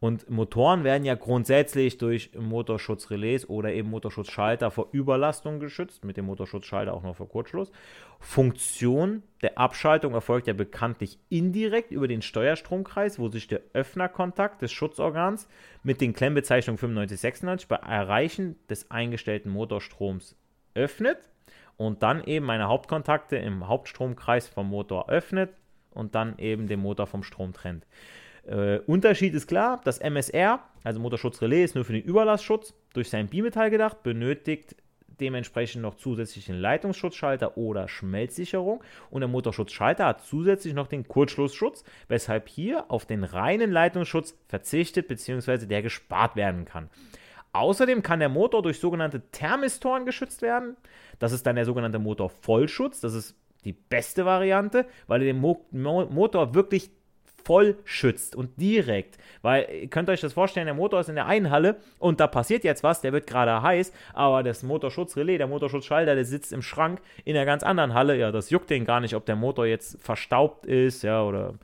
Und 0.00 0.30
Motoren 0.30 0.82
werden 0.82 1.04
ja 1.04 1.14
grundsätzlich 1.14 1.98
durch 1.98 2.30
Motorschutzrelais 2.34 3.44
oder 3.46 3.70
eben 3.74 3.90
Motorschutzschalter 3.90 4.70
vor 4.70 4.88
Überlastung 4.92 5.60
geschützt, 5.60 6.06
mit 6.06 6.16
dem 6.16 6.24
Motorschutzschalter 6.24 6.94
auch 6.94 7.02
noch 7.02 7.16
vor 7.16 7.28
Kurzschluss. 7.28 7.70
Funktion 8.18 9.22
der 9.42 9.58
Abschaltung 9.58 10.14
erfolgt 10.14 10.46
ja 10.46 10.54
bekanntlich 10.54 11.18
indirekt 11.28 11.90
über 11.90 12.08
den 12.08 12.22
Steuerstromkreis, 12.22 13.18
wo 13.18 13.28
sich 13.28 13.46
der 13.46 13.60
Öffnerkontakt 13.74 14.62
des 14.62 14.72
Schutzorgans 14.72 15.46
mit 15.82 16.00
den 16.00 16.14
Klemmbezeichnungen 16.14 16.78
9596 16.78 17.68
bei 17.68 17.76
Erreichen 17.76 18.56
des 18.70 18.90
eingestellten 18.90 19.52
Motorstroms 19.52 20.34
öffnet 20.74 21.28
und 21.76 22.02
dann 22.02 22.24
eben 22.24 22.46
meine 22.46 22.68
Hauptkontakte 22.68 23.36
im 23.36 23.68
Hauptstromkreis 23.68 24.48
vom 24.48 24.70
Motor 24.70 25.10
öffnet 25.10 25.50
und 25.90 26.14
dann 26.14 26.38
eben 26.38 26.68
den 26.68 26.80
Motor 26.80 27.06
vom 27.06 27.22
Strom 27.22 27.52
trennt. 27.52 27.86
Äh, 28.46 28.78
Unterschied 28.86 29.34
ist 29.34 29.46
klar, 29.46 29.80
das 29.84 29.98
MSR, 29.98 30.60
also 30.84 31.00
Motorschutzrelais, 31.00 31.64
ist 31.64 31.74
nur 31.74 31.84
für 31.84 31.92
den 31.92 32.02
Überlastschutz 32.02 32.74
durch 32.94 33.10
sein 33.10 33.28
Bimetall 33.28 33.70
gedacht, 33.70 34.02
benötigt 34.02 34.76
dementsprechend 35.20 35.82
noch 35.82 35.96
zusätzlichen 35.96 36.56
Leitungsschutzschalter 36.56 37.56
oder 37.56 37.88
Schmelzsicherung 37.88 38.82
und 39.10 39.20
der 39.20 39.28
Motorschutzschalter 39.28 40.06
hat 40.06 40.22
zusätzlich 40.22 40.74
noch 40.74 40.86
den 40.86 41.06
Kurzschlussschutz, 41.06 41.84
weshalb 42.08 42.48
hier 42.48 42.90
auf 42.90 43.06
den 43.06 43.24
reinen 43.24 43.70
Leitungsschutz 43.70 44.36
verzichtet 44.48 45.08
bzw. 45.08 45.66
der 45.66 45.82
gespart 45.82 46.36
werden 46.36 46.64
kann. 46.64 46.88
Außerdem 47.52 48.02
kann 48.02 48.20
der 48.20 48.28
Motor 48.28 48.62
durch 48.62 48.78
sogenannte 48.78 49.22
Thermistoren 49.32 50.06
geschützt 50.06 50.40
werden. 50.40 50.76
Das 51.18 51.32
ist 51.32 51.46
dann 51.46 51.56
der 51.56 51.64
sogenannte 51.64 51.98
Motorvollschutz. 51.98 53.00
Das 53.00 53.12
ist 53.12 53.34
die 53.64 53.72
beste 53.72 54.24
Variante, 54.24 54.86
weil 55.08 55.20
er 55.22 55.26
den 55.26 55.40
Mo 55.40 55.66
Mo 55.72 56.06
Motor 56.06 56.54
wirklich 56.54 56.90
voll 57.44 57.76
schützt 57.84 58.36
und 58.36 58.60
direkt. 58.60 59.18
Weil 59.42 59.68
ihr 59.82 59.88
könnt 59.88 60.08
euch 60.08 60.20
das 60.20 60.32
vorstellen, 60.32 60.66
der 60.66 60.74
Motor 60.74 61.00
ist 61.00 61.08
in 61.08 61.14
der 61.14 61.26
einen 61.26 61.50
Halle 61.50 61.76
und 61.98 62.20
da 62.20 62.26
passiert 62.26 62.64
jetzt 62.64 62.82
was, 62.82 63.00
der 63.00 63.12
wird 63.12 63.26
gerade 63.26 63.62
heiß, 63.62 63.92
aber 64.12 64.42
das 64.42 64.62
Motorschutzrelais, 64.62 65.38
der 65.38 65.46
Motorschutzschalter, 65.46 66.14
der 66.14 66.24
sitzt 66.24 66.52
im 66.52 66.62
Schrank 66.62 67.00
in 67.24 67.36
einer 67.36 67.46
ganz 67.46 67.62
anderen 67.62 67.94
Halle. 67.94 68.16
Ja, 68.16 68.32
das 68.32 68.50
juckt 68.50 68.70
den 68.70 68.84
gar 68.84 69.00
nicht, 69.00 69.14
ob 69.14 69.26
der 69.26 69.36
Motor 69.36 69.66
jetzt 69.66 70.00
verstaubt 70.02 70.66
ist, 70.66 71.02
ja, 71.02 71.22
oder 71.22 71.54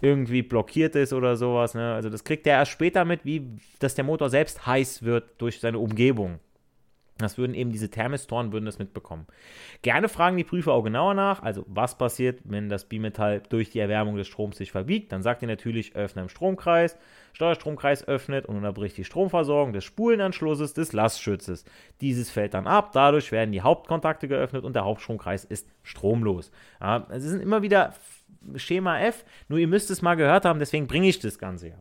irgendwie 0.00 0.42
blockiert 0.42 0.94
ist 0.94 1.12
oder 1.12 1.36
sowas. 1.36 1.74
Ne? 1.74 1.94
Also 1.94 2.10
das 2.10 2.24
kriegt 2.24 2.46
er 2.46 2.58
erst 2.58 2.72
später 2.72 3.04
mit, 3.04 3.24
wie 3.24 3.58
dass 3.78 3.94
der 3.94 4.04
Motor 4.04 4.30
selbst 4.30 4.66
heiß 4.66 5.02
wird 5.02 5.24
durch 5.38 5.60
seine 5.60 5.78
Umgebung. 5.78 6.38
Das 7.18 7.38
würden 7.38 7.54
eben 7.54 7.72
diese 7.72 7.90
Thermistoren 7.90 8.52
würden 8.52 8.66
das 8.66 8.78
mitbekommen. 8.78 9.26
Gerne 9.80 10.08
fragen 10.08 10.36
die 10.36 10.44
Prüfer 10.44 10.72
auch 10.72 10.82
genauer 10.82 11.14
nach, 11.14 11.42
also 11.42 11.64
was 11.66 11.96
passiert, 11.96 12.40
wenn 12.44 12.68
das 12.68 12.84
Bimetall 12.84 13.42
durch 13.48 13.70
die 13.70 13.78
Erwärmung 13.78 14.16
des 14.16 14.26
Stroms 14.26 14.58
sich 14.58 14.70
verbiegt. 14.70 15.12
Dann 15.12 15.22
sagt 15.22 15.40
ihr 15.40 15.48
natürlich, 15.48 15.96
öffne 15.96 16.22
im 16.22 16.28
Stromkreis, 16.28 16.98
Steuerstromkreis 17.32 18.06
öffnet 18.06 18.44
und 18.46 18.56
unterbricht 18.56 18.98
die 18.98 19.04
Stromversorgung 19.04 19.72
des 19.72 19.84
Spulenanschlusses 19.84 20.74
des 20.74 20.92
Lastschützes. 20.92 21.64
Dieses 22.02 22.30
fällt 22.30 22.52
dann 22.52 22.66
ab, 22.66 22.92
dadurch 22.92 23.32
werden 23.32 23.52
die 23.52 23.62
Hauptkontakte 23.62 24.28
geöffnet 24.28 24.64
und 24.64 24.74
der 24.74 24.84
Hauptstromkreis 24.84 25.44
ist 25.44 25.68
stromlos. 25.82 26.50
Ja, 26.80 27.06
es 27.10 27.22
sind 27.22 27.40
immer 27.40 27.62
wieder 27.62 27.94
Schema 28.56 29.00
F, 29.00 29.24
nur 29.48 29.58
ihr 29.58 29.68
müsst 29.68 29.90
es 29.90 30.02
mal 30.02 30.14
gehört 30.16 30.44
haben, 30.44 30.58
deswegen 30.58 30.86
bringe 30.86 31.08
ich 31.08 31.18
das 31.18 31.38
Ganze 31.38 31.68
ja. 31.68 31.74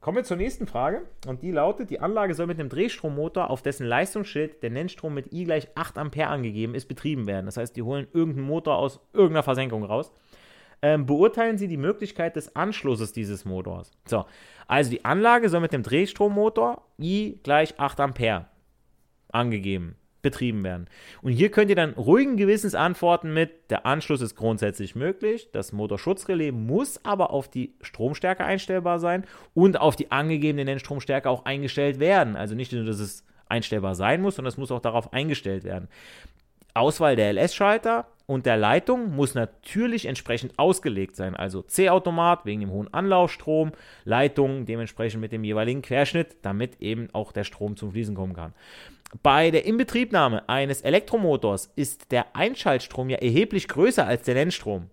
Kommen 0.00 0.16
wir 0.16 0.24
zur 0.24 0.38
nächsten 0.38 0.66
Frage 0.66 1.02
und 1.26 1.42
die 1.42 1.50
lautet, 1.50 1.90
die 1.90 2.00
Anlage 2.00 2.32
soll 2.34 2.46
mit 2.46 2.58
einem 2.58 2.70
Drehstrommotor, 2.70 3.50
auf 3.50 3.60
dessen 3.60 3.86
Leistungsschild 3.86 4.62
der 4.62 4.70
Nennstrom 4.70 5.12
mit 5.12 5.30
I 5.34 5.44
gleich 5.44 5.68
8 5.74 5.98
Ampere 5.98 6.28
angegeben 6.28 6.74
ist, 6.74 6.86
betrieben 6.86 7.26
werden. 7.26 7.44
Das 7.44 7.58
heißt, 7.58 7.76
die 7.76 7.82
holen 7.82 8.06
irgendeinen 8.14 8.46
Motor 8.46 8.76
aus 8.76 9.00
irgendeiner 9.12 9.42
Versenkung 9.42 9.84
raus. 9.84 10.10
Ähm, 10.80 11.04
beurteilen 11.04 11.58
Sie 11.58 11.68
die 11.68 11.76
Möglichkeit 11.76 12.36
des 12.36 12.56
Anschlusses 12.56 13.12
dieses 13.12 13.44
Motors. 13.44 13.92
So, 14.06 14.24
also 14.66 14.90
die 14.90 15.04
Anlage 15.04 15.50
soll 15.50 15.60
mit 15.60 15.74
dem 15.74 15.82
Drehstrommotor 15.82 16.82
I 16.98 17.38
gleich 17.42 17.78
8 17.78 18.00
Ampere 18.00 18.46
angegeben 19.28 19.96
betrieben 20.22 20.64
werden. 20.64 20.86
Und 21.22 21.32
hier 21.32 21.50
könnt 21.50 21.70
ihr 21.70 21.76
dann 21.76 21.94
ruhigen 21.94 22.36
Gewissens 22.36 22.74
antworten 22.74 23.32
mit, 23.32 23.70
der 23.70 23.86
Anschluss 23.86 24.20
ist 24.20 24.36
grundsätzlich 24.36 24.94
möglich, 24.94 25.48
das 25.52 25.72
Motorschutzrelais 25.72 26.52
muss 26.52 27.04
aber 27.04 27.30
auf 27.30 27.48
die 27.48 27.74
Stromstärke 27.80 28.44
einstellbar 28.44 28.98
sein 28.98 29.24
und 29.54 29.80
auf 29.80 29.96
die 29.96 30.10
angegebene 30.10 30.64
Nennstromstärke 30.64 31.28
auch 31.28 31.44
eingestellt 31.44 31.98
werden. 32.00 32.36
Also 32.36 32.54
nicht 32.54 32.72
nur, 32.72 32.84
dass 32.84 33.00
es 33.00 33.24
einstellbar 33.48 33.94
sein 33.94 34.22
muss, 34.22 34.36
sondern 34.36 34.50
es 34.50 34.58
muss 34.58 34.70
auch 34.70 34.80
darauf 34.80 35.12
eingestellt 35.12 35.64
werden. 35.64 35.88
Auswahl 36.74 37.16
der 37.16 37.32
LS-Schalter 37.32 38.06
und 38.30 38.46
der 38.46 38.56
Leitung 38.56 39.16
muss 39.16 39.34
natürlich 39.34 40.06
entsprechend 40.06 40.56
ausgelegt 40.56 41.16
sein. 41.16 41.34
Also 41.34 41.62
C-Automat 41.62 42.46
wegen 42.46 42.60
dem 42.60 42.70
hohen 42.70 42.94
Anlaufstrom, 42.94 43.72
Leitung 44.04 44.66
dementsprechend 44.66 45.20
mit 45.20 45.32
dem 45.32 45.42
jeweiligen 45.42 45.82
Querschnitt, 45.82 46.36
damit 46.42 46.80
eben 46.80 47.08
auch 47.12 47.32
der 47.32 47.42
Strom 47.42 47.76
zum 47.76 47.90
Fließen 47.90 48.14
kommen 48.14 48.34
kann. 48.34 48.54
Bei 49.24 49.50
der 49.50 49.64
Inbetriebnahme 49.64 50.48
eines 50.48 50.82
Elektromotors 50.82 51.72
ist 51.74 52.12
der 52.12 52.36
Einschaltstrom 52.36 53.10
ja 53.10 53.18
erheblich 53.18 53.66
größer 53.66 54.06
als 54.06 54.22
der 54.22 54.36
Nennstrom. 54.36 54.90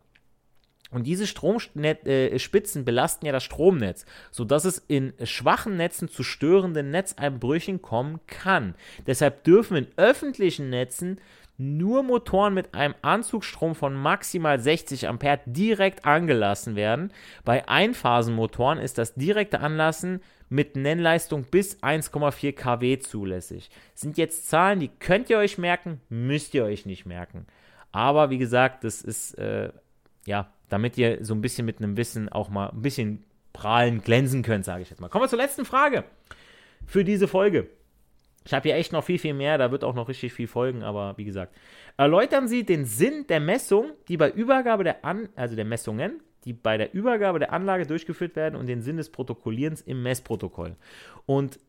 Und 0.90 1.06
diese 1.06 1.28
Stromspitzen 1.28 2.82
äh, 2.82 2.86
belasten 2.86 3.28
ja 3.28 3.32
das 3.32 3.44
Stromnetz, 3.44 4.08
sodass 4.32 4.66
es 4.66 4.80
in 4.88 5.14
schwachen 5.24 5.78
Netzen 5.78 6.10
zu 6.10 6.24
störenden 6.24 6.90
Netzeinbrüchen 6.90 7.84
kommen 7.84 8.20
kann. 8.26 8.74
Deshalb 9.06 9.44
dürfen 9.44 9.78
in 9.78 9.88
öffentlichen 9.96 10.72
Netzen 10.72 11.20
nur 11.58 12.04
Motoren 12.04 12.54
mit 12.54 12.74
einem 12.76 12.94
Anzugsstrom 13.02 13.74
von 13.74 13.94
maximal 13.94 14.60
60 14.60 15.08
Ampere 15.08 15.40
direkt 15.46 16.06
angelassen 16.06 16.76
werden. 16.76 17.12
Bei 17.44 17.68
Einphasenmotoren 17.68 18.78
ist 18.78 18.98
das 18.98 19.16
direkte 19.16 19.60
Anlassen 19.60 20.22
mit 20.50 20.76
Nennleistung 20.76 21.44
bis 21.44 21.82
1,4 21.82 22.54
kW 22.54 23.00
zulässig. 23.00 23.70
Sind 23.96 24.18
jetzt 24.18 24.48
Zahlen, 24.48 24.80
die 24.80 24.90
könnt 25.00 25.30
ihr 25.30 25.40
euch 25.40 25.58
merken, 25.58 26.00
müsst 26.10 26.54
ihr 26.54 26.64
euch 26.64 26.86
nicht 26.86 27.06
merken. 27.06 27.48
Aber 27.92 28.30
wie 28.30 28.38
gesagt, 28.38 28.84
das 28.84 29.02
ist, 29.02 29.34
äh, 29.40 29.72
ja, 30.26 30.52
damit 30.70 30.98
ihr 30.98 31.24
so 31.26 31.34
ein 31.34 31.42
bisschen 31.42 31.66
mit 31.66 31.80
einem 31.80 31.98
Wissen 31.98 32.30
auch 32.30 32.50
mal 32.50 32.70
ein 32.70 32.82
bisschen 32.82 33.24
prahlen, 33.54 34.02
glänzen 34.02 34.44
könnt, 34.44 34.66
sage 34.66 34.84
ich 34.84 34.90
jetzt 34.90 35.00
mal. 35.02 35.10
Kommen 35.10 35.24
wir 35.24 35.30
zur 35.30 35.40
letzten 35.40 35.66
Frage 35.66 36.04
für 36.86 37.04
diese 37.04 37.28
Folge. 37.28 37.68
Ich 38.48 38.54
habe 38.54 38.70
hier 38.70 38.76
echt 38.76 38.92
noch 38.92 39.04
viel, 39.04 39.20
viel 39.20 39.36
mehr, 39.36 39.60
da 39.60 39.72
wird 39.72 39.84
auch 39.84 39.94
noch 39.94 40.10
richtig 40.10 40.34
viel 40.34 40.48
folgen, 40.48 40.82
aber 40.82 41.16
wie 41.18 41.26
gesagt. 41.26 41.54
Erläutern 41.98 42.48
Sie 42.48 42.66
den 42.66 42.86
Sinn 42.86 43.28
der 43.28 43.40
Messung, 43.40 43.92
die 44.08 44.18
bei 44.18 44.32
Übergabe 44.32 44.84
der 44.84 45.06
An 45.06 45.30
also 45.36 45.56
der 45.56 45.66
Messungen 45.66 46.22
die 46.48 46.54
bei 46.54 46.78
der 46.78 46.94
Übergabe 46.94 47.40
der 47.40 47.52
Anlage 47.52 47.86
durchgeführt 47.86 48.38
werden 48.38 48.56
und 48.56 48.68
den 48.68 48.82
Sinn 48.82 48.96
des 48.96 49.10
Protokollierens 49.10 49.82
im 49.82 50.02
Messprotokoll. 50.02 50.78
Und 51.26 51.60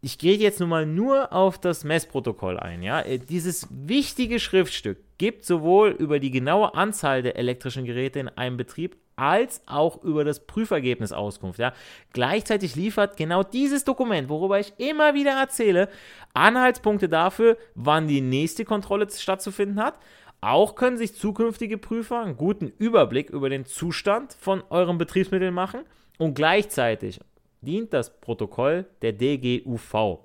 ich 0.00 0.18
gehe 0.18 0.36
jetzt 0.36 0.58
nun 0.58 0.68
mal 0.68 0.84
nur 0.84 1.32
auf 1.32 1.58
das 1.58 1.84
Messprotokoll 1.84 2.58
ein. 2.58 2.82
Ja? 2.82 3.02
Äh, 3.02 3.18
dieses 3.18 3.68
wichtige 3.70 4.40
Schriftstück 4.40 4.98
gibt 5.18 5.44
sowohl 5.44 5.90
über 5.90 6.18
die 6.18 6.32
genaue 6.32 6.74
Anzahl 6.74 7.22
der 7.22 7.36
elektrischen 7.36 7.84
Geräte 7.84 8.18
in 8.18 8.28
einem 8.28 8.56
Betrieb 8.56 8.96
als 9.16 9.62
auch 9.66 10.02
über 10.04 10.24
das 10.24 10.46
Prüfergebnis 10.46 11.12
Auskunft. 11.12 11.58
Ja? 11.58 11.72
Gleichzeitig 12.12 12.76
liefert 12.76 13.16
genau 13.16 13.42
dieses 13.42 13.84
Dokument, 13.84 14.28
worüber 14.28 14.60
ich 14.60 14.74
immer 14.78 15.14
wieder 15.14 15.32
erzähle, 15.32 15.88
Anhaltspunkte 16.34 17.08
dafür, 17.08 17.56
wann 17.74 18.08
die 18.08 18.20
nächste 18.20 18.64
Kontrolle 18.64 19.08
stattzufinden 19.10 19.82
hat, 19.82 19.98
auch 20.42 20.74
können 20.74 20.98
sich 20.98 21.14
zukünftige 21.14 21.78
Prüfer 21.78 22.20
einen 22.20 22.36
guten 22.36 22.72
Überblick 22.78 23.30
über 23.30 23.48
den 23.48 23.64
Zustand 23.64 24.34
von 24.34 24.62
euren 24.68 24.98
Betriebsmitteln 24.98 25.54
machen 25.54 25.80
und 26.18 26.34
gleichzeitig 26.34 27.20
dient 27.62 27.92
das 27.94 28.20
Protokoll 28.20 28.86
der 29.02 29.12
DGUV 29.12 30.20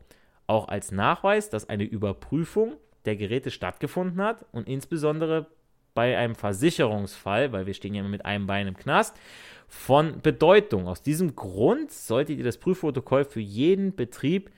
auch 0.48 0.68
als 0.68 0.92
Nachweis, 0.92 1.50
dass 1.50 1.70
eine 1.70 1.86
Überprüfung 1.86 2.76
der 3.06 3.16
Geräte 3.16 3.52
stattgefunden 3.52 4.22
hat 4.22 4.46
und 4.52 4.68
insbesondere 4.68 5.48
bei 5.94 6.18
einem 6.18 6.36
Versicherungsfall, 6.36 7.52
weil 7.52 7.66
wir 7.66 7.74
stehen 7.74 7.94
ja 7.94 8.04
mit 8.04 8.26
einem 8.26 8.48
Bein 8.48 8.68
im 8.68 8.78
Knast, 8.78 9.16
von 9.68 10.22
Bedeutung. 10.22 10.88
Aus 10.88 11.02
diesem 11.02 11.36
Grund 11.36 11.92
solltet 11.92 12.38
ihr 12.38 12.44
das 12.44 12.58
Prüfprotokoll 12.58 13.24
für 13.26 13.40
jeden 13.40 13.96
Betrieb 13.96 14.52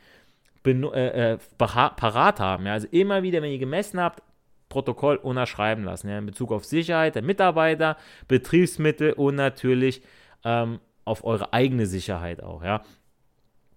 äh, 0.66 1.34
äh, 1.34 1.38
parat 1.58 2.40
haben. 2.40 2.66
Ja, 2.66 2.74
also 2.74 2.88
immer 2.90 3.22
wieder, 3.22 3.42
wenn 3.42 3.52
ihr 3.52 3.60
gemessen 3.60 4.00
habt, 4.00 4.24
Protokoll 4.70 5.18
unterschreiben 5.18 5.84
lassen, 5.84 6.10
ja, 6.10 6.18
in 6.18 6.26
Bezug 6.26 6.52
auf 6.52 6.66
Sicherheit 6.66 7.14
der 7.14 7.22
Mitarbeiter, 7.22 7.96
Betriebsmittel 8.28 9.14
und 9.14 9.36
natürlich 9.36 10.02
ähm, 10.44 10.80
auf 11.06 11.24
eure 11.24 11.54
eigene 11.54 11.86
Sicherheit 11.86 12.42
auch, 12.42 12.64
ja. 12.64 12.82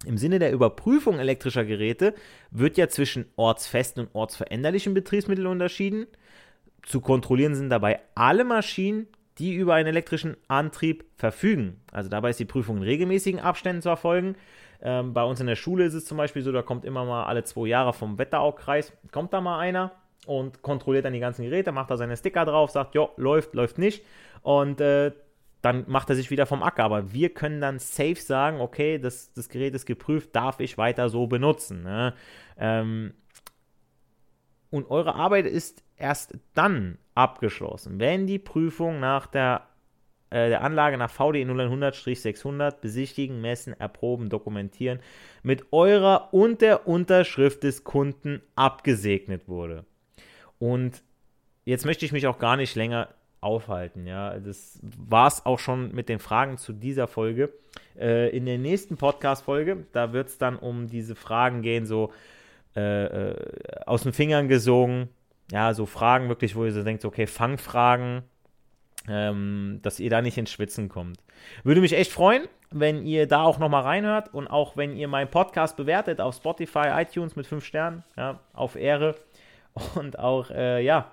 Im 0.05 0.17
Sinne 0.17 0.39
der 0.39 0.51
Überprüfung 0.51 1.19
elektrischer 1.19 1.65
Geräte 1.65 2.13
wird 2.51 2.77
ja 2.77 2.87
zwischen 2.87 3.25
ortsfesten 3.35 4.05
und 4.05 4.15
ortsveränderlichen 4.15 4.93
Betriebsmitteln 4.93 5.47
unterschieden. 5.47 6.07
Zu 6.87 7.01
kontrollieren 7.01 7.53
sind 7.53 7.69
dabei 7.69 7.99
alle 8.15 8.45
Maschinen, 8.45 9.07
die 9.39 9.53
über 9.53 9.73
einen 9.73 9.89
elektrischen 9.89 10.37
Antrieb 10.47 11.03
verfügen. 11.17 11.81
Also 11.91 12.09
dabei 12.09 12.29
ist 12.29 12.39
die 12.39 12.45
Prüfung 12.45 12.77
in 12.77 12.83
regelmäßigen 12.83 13.41
Abständen 13.41 13.81
zu 13.81 13.89
erfolgen. 13.89 14.37
Ähm, 14.81 15.13
bei 15.13 15.23
uns 15.25 15.41
in 15.41 15.47
der 15.47 15.57
Schule 15.57 15.83
ist 15.83 15.93
es 15.93 16.05
zum 16.05 16.17
Beispiel 16.17 16.43
so, 16.43 16.53
da 16.53 16.61
kommt 16.61 16.85
immer 16.85 17.03
mal 17.03 17.25
alle 17.25 17.43
zwei 17.43 17.67
Jahre 17.67 17.91
vom 17.91 18.17
Wetteraukreis, 18.17 18.93
kommt 19.11 19.33
da 19.33 19.41
mal 19.41 19.59
einer 19.59 19.91
und 20.27 20.61
kontrolliert 20.61 21.03
dann 21.03 21.11
die 21.11 21.19
ganzen 21.19 21.43
Geräte, 21.43 21.73
macht 21.73 21.91
da 21.91 21.97
seine 21.97 22.15
Sticker 22.15 22.45
drauf, 22.45 22.71
sagt, 22.71 22.95
jo, 22.95 23.09
läuft, 23.17 23.53
läuft 23.53 23.79
nicht. 23.79 24.05
Und 24.41 24.79
äh, 24.79 25.11
dann 25.61 25.83
macht 25.87 26.09
er 26.09 26.15
sich 26.15 26.31
wieder 26.31 26.45
vom 26.45 26.63
Acker. 26.63 26.85
Aber 26.85 27.11
wir 27.11 27.33
können 27.33 27.59
dann 27.59 27.79
safe 27.79 28.15
sagen, 28.15 28.61
okay, 28.61 28.97
das, 28.97 29.33
das 29.33 29.49
Gerät 29.49 29.75
ist 29.75 29.85
geprüft, 29.85 30.33
darf 30.37 30.61
ich 30.61 30.77
weiter 30.77 31.09
so 31.09 31.27
benutzen. 31.27 31.83
Ne? 31.83 32.13
Ähm, 32.57 33.13
und 34.69 34.89
eure 34.89 35.15
Arbeit 35.15 35.45
ist 35.45 35.83
erst 35.97 36.37
dann 36.53 36.97
abgeschlossen, 37.15 37.99
wenn 37.99 38.27
die 38.27 38.39
Prüfung 38.39 38.99
nach 38.99 39.27
der, 39.27 39.67
äh, 40.29 40.49
der 40.49 40.63
Anlage 40.63 40.97
nach 40.97 41.09
VDE 41.09 41.43
0100-600 41.45 42.79
besichtigen, 42.81 43.41
messen, 43.41 43.73
erproben, 43.73 44.29
dokumentieren 44.29 44.99
mit 45.43 45.71
eurer 45.71 46.33
und 46.33 46.61
der 46.61 46.87
Unterschrift 46.87 47.63
des 47.63 47.83
Kunden 47.83 48.41
abgesegnet 48.55 49.47
wurde. 49.47 49.85
Und 50.59 51.01
jetzt 51.65 51.85
möchte 51.85 52.05
ich 52.05 52.11
mich 52.11 52.27
auch 52.27 52.39
gar 52.39 52.57
nicht 52.57 52.75
länger 52.75 53.09
aufhalten. 53.39 54.07
Ja, 54.07 54.39
das 54.39 54.79
war 54.81 55.27
es 55.27 55.45
auch 55.45 55.59
schon 55.59 55.93
mit 55.93 56.09
den 56.09 56.19
Fragen 56.19 56.57
zu 56.57 56.73
dieser 56.73 57.07
Folge. 57.07 57.53
Äh, 57.97 58.35
in 58.35 58.45
der 58.45 58.57
nächsten 58.57 58.97
Podcast-Folge, 58.97 59.85
da 59.93 60.13
wird 60.13 60.27
es 60.27 60.37
dann 60.37 60.57
um 60.57 60.87
diese 60.87 61.15
Fragen 61.15 61.61
gehen, 61.61 61.85
so 61.85 62.11
äh, 62.77 63.31
äh, 63.31 63.35
aus 63.87 64.03
den 64.03 64.13
Fingern 64.13 64.47
gesogen. 64.47 65.09
Ja, 65.51 65.73
so 65.73 65.87
Fragen 65.87 66.29
wirklich, 66.29 66.55
wo 66.55 66.63
ihr 66.63 66.71
so 66.71 66.83
denkt, 66.83 67.03
okay, 67.05 67.25
Fangfragen, 67.25 68.21
ähm, 69.07 69.79
dass 69.81 69.99
ihr 69.99 70.11
da 70.11 70.21
nicht 70.21 70.37
ins 70.37 70.51
Schwitzen 70.51 70.87
kommt. 70.87 71.17
Würde 71.63 71.81
mich 71.81 71.93
echt 71.93 72.11
freuen, 72.11 72.47
wenn 72.69 73.03
ihr 73.03 73.27
da 73.27 73.41
auch 73.41 73.57
nochmal 73.57 73.81
reinhört 73.81 74.31
und 74.31 74.47
auch 74.47 74.77
wenn 74.77 74.95
ihr 74.95 75.07
meinen 75.07 75.31
Podcast 75.31 75.75
bewertet 75.75 76.21
auf 76.21 76.35
Spotify, 76.35 76.89
iTunes 76.91 77.35
mit 77.35 77.47
5 77.47 77.65
Sternen, 77.65 78.03
ja, 78.15 78.41
auf 78.53 78.75
Ehre 78.75 79.15
und 79.95 80.19
auch, 80.19 80.51
äh, 80.51 80.83
ja, 80.83 81.11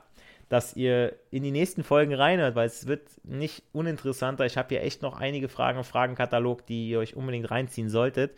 dass 0.51 0.77
ihr 0.77 1.15
in 1.31 1.45
die 1.45 1.51
nächsten 1.51 1.83
Folgen 1.83 2.13
reinhört, 2.13 2.57
weil 2.57 2.67
es 2.67 2.87
wird 2.87 3.09
nicht 3.25 3.63
uninteressanter. 3.73 4.45
Ich 4.45 4.59
habe 4.59 4.69
hier 4.69 4.83
echt 4.83 5.01
noch 5.01 5.19
einige 5.19 5.49
Fragen 5.49 5.79
im 5.79 5.85
Fragenkatalog, 5.85 6.67
die 6.67 6.91
ihr 6.91 6.99
euch 6.99 7.17
unbedingt 7.17 7.51
reinziehen 7.51 7.89
solltet, 7.89 8.33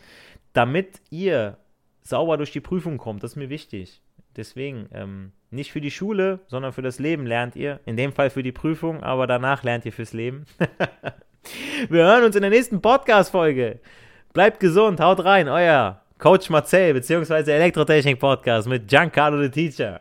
damit 0.52 1.00
ihr 1.10 1.58
sauber 2.06 2.36
durch 2.36 2.52
die 2.52 2.60
Prüfung 2.60 2.98
kommt. 2.98 3.22
Das 3.22 3.32
ist 3.32 3.36
mir 3.36 3.50
wichtig. 3.50 4.00
Deswegen, 4.36 4.88
ähm, 4.92 5.32
nicht 5.50 5.72
für 5.72 5.80
die 5.80 5.90
Schule, 5.90 6.40
sondern 6.46 6.72
für 6.72 6.82
das 6.82 6.98
Leben 6.98 7.26
lernt 7.26 7.56
ihr. 7.56 7.80
In 7.86 7.96
dem 7.96 8.12
Fall 8.12 8.30
für 8.30 8.42
die 8.42 8.52
Prüfung, 8.52 9.02
aber 9.02 9.26
danach 9.26 9.62
lernt 9.62 9.86
ihr 9.86 9.92
fürs 9.92 10.12
Leben. 10.12 10.44
Wir 11.88 12.04
hören 12.04 12.24
uns 12.24 12.36
in 12.36 12.42
der 12.42 12.50
nächsten 12.50 12.82
Podcast-Folge. 12.82 13.78
Bleibt 14.32 14.60
gesund, 14.60 15.00
haut 15.00 15.24
rein, 15.24 15.48
euer 15.48 16.02
Coach 16.18 16.50
Marcel 16.50 16.94
bzw. 16.94 17.50
Elektrotechnik 17.50 18.18
Podcast 18.18 18.68
mit 18.68 18.88
Giancarlo 18.88 19.42
the 19.42 19.50
Teacher. 19.50 20.00